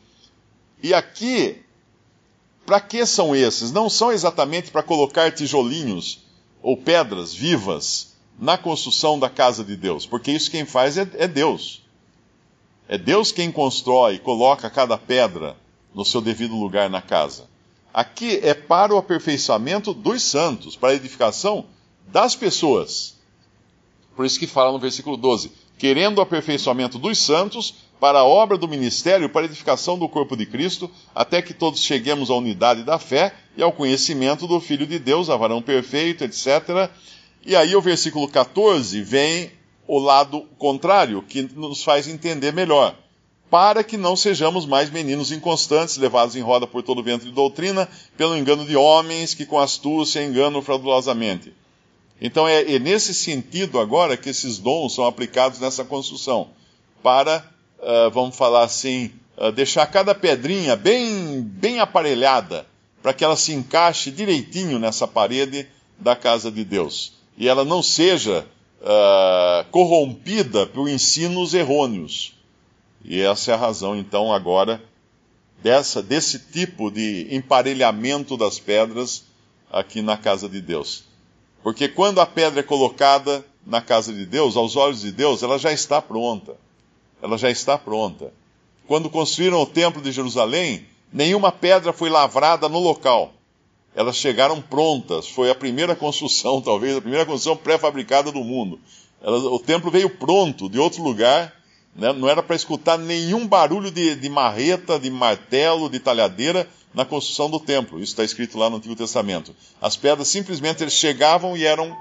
E 0.84 0.94
aqui, 0.94 1.62
para 2.66 2.80
que 2.80 3.06
são 3.06 3.36
esses? 3.36 3.72
Não 3.72 3.90
são 3.90 4.12
exatamente 4.12 4.70
para 4.70 4.84
colocar 4.84 5.32
tijolinhos 5.32 6.20
ou 6.62 6.78
pedras 6.78 7.34
vivas 7.34 8.14
na 8.38 8.58
construção 8.58 9.20
da 9.20 9.30
casa 9.30 9.64
de 9.64 9.76
Deus, 9.76 10.06
porque 10.06 10.32
isso 10.32 10.52
quem 10.52 10.66
faz 10.66 10.98
é, 10.98 11.10
é 11.16 11.28
Deus. 11.28 11.82
É 12.92 12.98
Deus 12.98 13.32
quem 13.32 13.52
constrói 13.52 14.16
e 14.16 14.20
coloca 14.20 14.68
cada 14.68 14.98
pedra 14.98 15.56
no 15.94 16.04
seu 16.04 16.20
devido 16.20 16.56
lugar 16.56 16.90
na 16.90 17.04
casa. 17.04 17.48
Aqui 17.94 18.40
é 18.42 18.56
para 18.56 18.96
o 18.96 18.98
aperfeiçoamento 18.98 19.94
dos 19.94 20.24
santos, 20.24 20.76
para 20.76 20.90
a 20.90 20.96
edificação 20.96 21.68
das 22.08 22.36
pessoas. 22.36 23.16
Por 24.16 24.26
isso 24.26 24.40
que 24.40 24.48
fala 24.48 24.72
no 24.72 24.80
versículo 24.80 25.16
12: 25.16 25.52
querendo 25.78 26.18
o 26.18 26.22
aperfeiçoamento 26.22 26.98
dos 26.98 27.20
santos, 27.20 27.76
para 28.00 28.20
a 28.20 28.26
obra 28.26 28.58
do 28.58 28.68
ministério, 28.68 29.30
para 29.30 29.42
a 29.42 29.46
edificação 29.46 29.96
do 29.96 30.10
corpo 30.10 30.36
de 30.36 30.48
Cristo, 30.48 30.90
até 31.14 31.44
que 31.44 31.54
todos 31.54 31.84
cheguemos 31.84 32.32
à 32.32 32.34
unidade 32.34 32.82
da 32.82 32.98
fé 32.98 33.36
e 33.56 33.62
ao 33.62 33.72
conhecimento 33.72 34.48
do 34.48 34.60
Filho 34.60 34.88
de 34.88 34.98
Deus, 34.98 35.30
a 35.30 35.38
varão 35.38 35.62
perfeito, 35.62 36.24
etc. 36.24 36.90
E 37.46 37.56
aí 37.56 37.76
o 37.76 37.82
versículo 37.82 38.28
14 38.28 39.00
vem 39.04 39.59
o 39.90 39.98
lado 39.98 40.42
contrário, 40.60 41.24
que 41.24 41.42
nos 41.42 41.84
faz 41.84 42.08
entender 42.08 42.54
melhor. 42.54 42.96
Para 43.50 43.84
que 43.84 43.98
não 43.98 44.16
sejamos 44.16 44.68
mais 44.68 44.92
meninos 44.92 45.32
inconstantes, 45.32 45.98
levados 45.98 46.36
em 46.36 46.42
roda 46.42 46.68
por 46.68 46.84
todo 46.84 47.02
vento 47.02 47.26
de 47.26 47.32
doutrina, 47.32 47.90
pelo 48.16 48.38
engano 48.38 48.64
de 48.64 48.76
homens 48.76 49.34
que 49.34 49.48
com 49.48 49.58
astúcia 49.58 50.24
enganam 50.24 50.62
fraudulosamente. 50.62 51.52
Então 52.22 52.48
é, 52.48 52.72
é 52.72 52.78
nesse 52.78 53.16
sentido 53.16 53.80
agora 53.80 54.16
que 54.16 54.30
esses 54.30 54.60
dons 54.60 54.94
são 54.94 55.08
aplicados 55.08 55.60
nessa 55.60 55.84
construção, 55.84 56.50
para 57.02 57.44
uh, 57.80 58.12
vamos 58.12 58.36
falar 58.36 58.66
assim, 58.66 59.12
uh, 59.40 59.52
deixar 59.52 59.88
cada 59.88 60.14
pedrinha 60.14 60.76
bem, 60.76 61.42
bem 61.42 61.80
aparelhada, 61.80 62.68
para 63.02 63.12
que 63.12 63.24
ela 63.24 63.36
se 63.36 63.54
encaixe 63.54 64.12
direitinho 64.12 64.78
nessa 64.78 65.08
parede 65.08 65.68
da 65.98 66.16
casa 66.16 66.52
de 66.52 66.64
Deus. 66.64 67.14
E 67.36 67.48
ela 67.48 67.66
não 67.66 67.82
seja 67.82 68.46
uh, 68.82 69.70
corrompida 69.72 70.66
por 70.68 70.90
ensinos 70.90 71.54
errôneos. 71.54 72.34
E 73.04 73.22
essa 73.22 73.52
é 73.52 73.54
a 73.54 73.58
razão, 73.58 73.96
então, 73.96 74.34
agora, 74.34 74.82
dessa, 75.62 76.02
desse 76.04 76.40
tipo 76.40 76.92
de 76.92 77.28
emparelhamento 77.32 78.36
das 78.36 78.60
pedras 78.60 79.24
aqui 79.72 80.02
na 80.02 80.18
casa 80.18 80.50
de 80.50 80.62
Deus. 80.62 81.04
Porque 81.64 81.88
quando 81.88 82.20
a 82.20 82.26
pedra 82.26 82.60
é 82.60 82.64
colocada 82.64 83.46
na 83.66 83.82
casa 83.82 84.12
de 84.14 84.26
Deus, 84.26 84.56
aos 84.56 84.76
olhos 84.76 85.02
de 85.02 85.12
Deus, 85.12 85.44
ela 85.44 85.58
já 85.58 85.72
está 85.72 86.02
pronta 86.02 86.56
ela 87.22 87.38
já 87.38 87.50
está 87.50 87.78
pronta. 87.78 88.34
Quando 88.88 89.10
construíram 89.10 89.62
o 89.62 89.66
templo 89.66 90.02
de 90.02 90.12
Jerusalém, 90.12 90.86
nenhuma 91.12 91.52
pedra 91.52 91.94
foi 91.94 92.10
lavrada 92.10 92.68
no 92.68 92.80
local. 92.80 93.34
Elas 93.96 94.16
chegaram 94.16 94.62
prontas. 94.62 95.28
Foi 95.28 95.50
a 95.50 95.56
primeira 95.56 95.96
construção, 95.96 96.62
talvez, 96.64 96.98
a 96.98 97.02
primeira 97.02 97.26
construção 97.26 97.58
pré-fabricada 97.58 98.32
do 98.32 98.44
mundo. 98.44 98.80
o 99.22 99.60
templo 99.60 99.92
veio 99.92 100.10
pronto 100.10 100.70
de 100.70 100.80
outro 100.80 101.04
lugar. 101.04 101.54
Né? 101.96 102.14
Não 102.14 102.30
era 102.30 102.42
para 102.42 102.56
escutar 102.56 102.98
nenhum 102.98 103.48
barulho 103.48 103.92
de, 103.92 104.16
de 104.16 104.30
marreta, 104.30 105.00
de 105.00 105.10
martelo, 105.10 105.90
de 105.90 106.00
talhadeira 106.00 106.68
na 106.94 107.06
construção 107.06 107.50
do 107.50 107.60
templo. 107.60 107.98
Isso 107.98 108.14
está 108.14 108.24
escrito 108.24 108.58
lá 108.58 108.70
no 108.70 108.78
Antigo 108.78 108.96
Testamento. 108.96 109.56
As 109.82 109.96
pedras 109.96 110.28
simplesmente 110.28 110.84
eles 110.84 110.94
chegavam 110.94 111.56
e 111.58 111.66
eram 111.66 111.96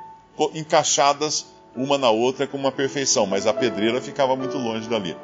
encaixadas 0.54 1.46
uma 1.74 1.98
na 1.98 2.10
outra 2.10 2.46
com 2.46 2.56
uma 2.56 2.72
perfeição, 2.72 3.26
mas 3.26 3.46
a 3.46 3.52
pedreira 3.52 4.00
ficava 4.00 4.34
muito 4.34 4.56
longe 4.56 4.88
dali. 4.88 5.16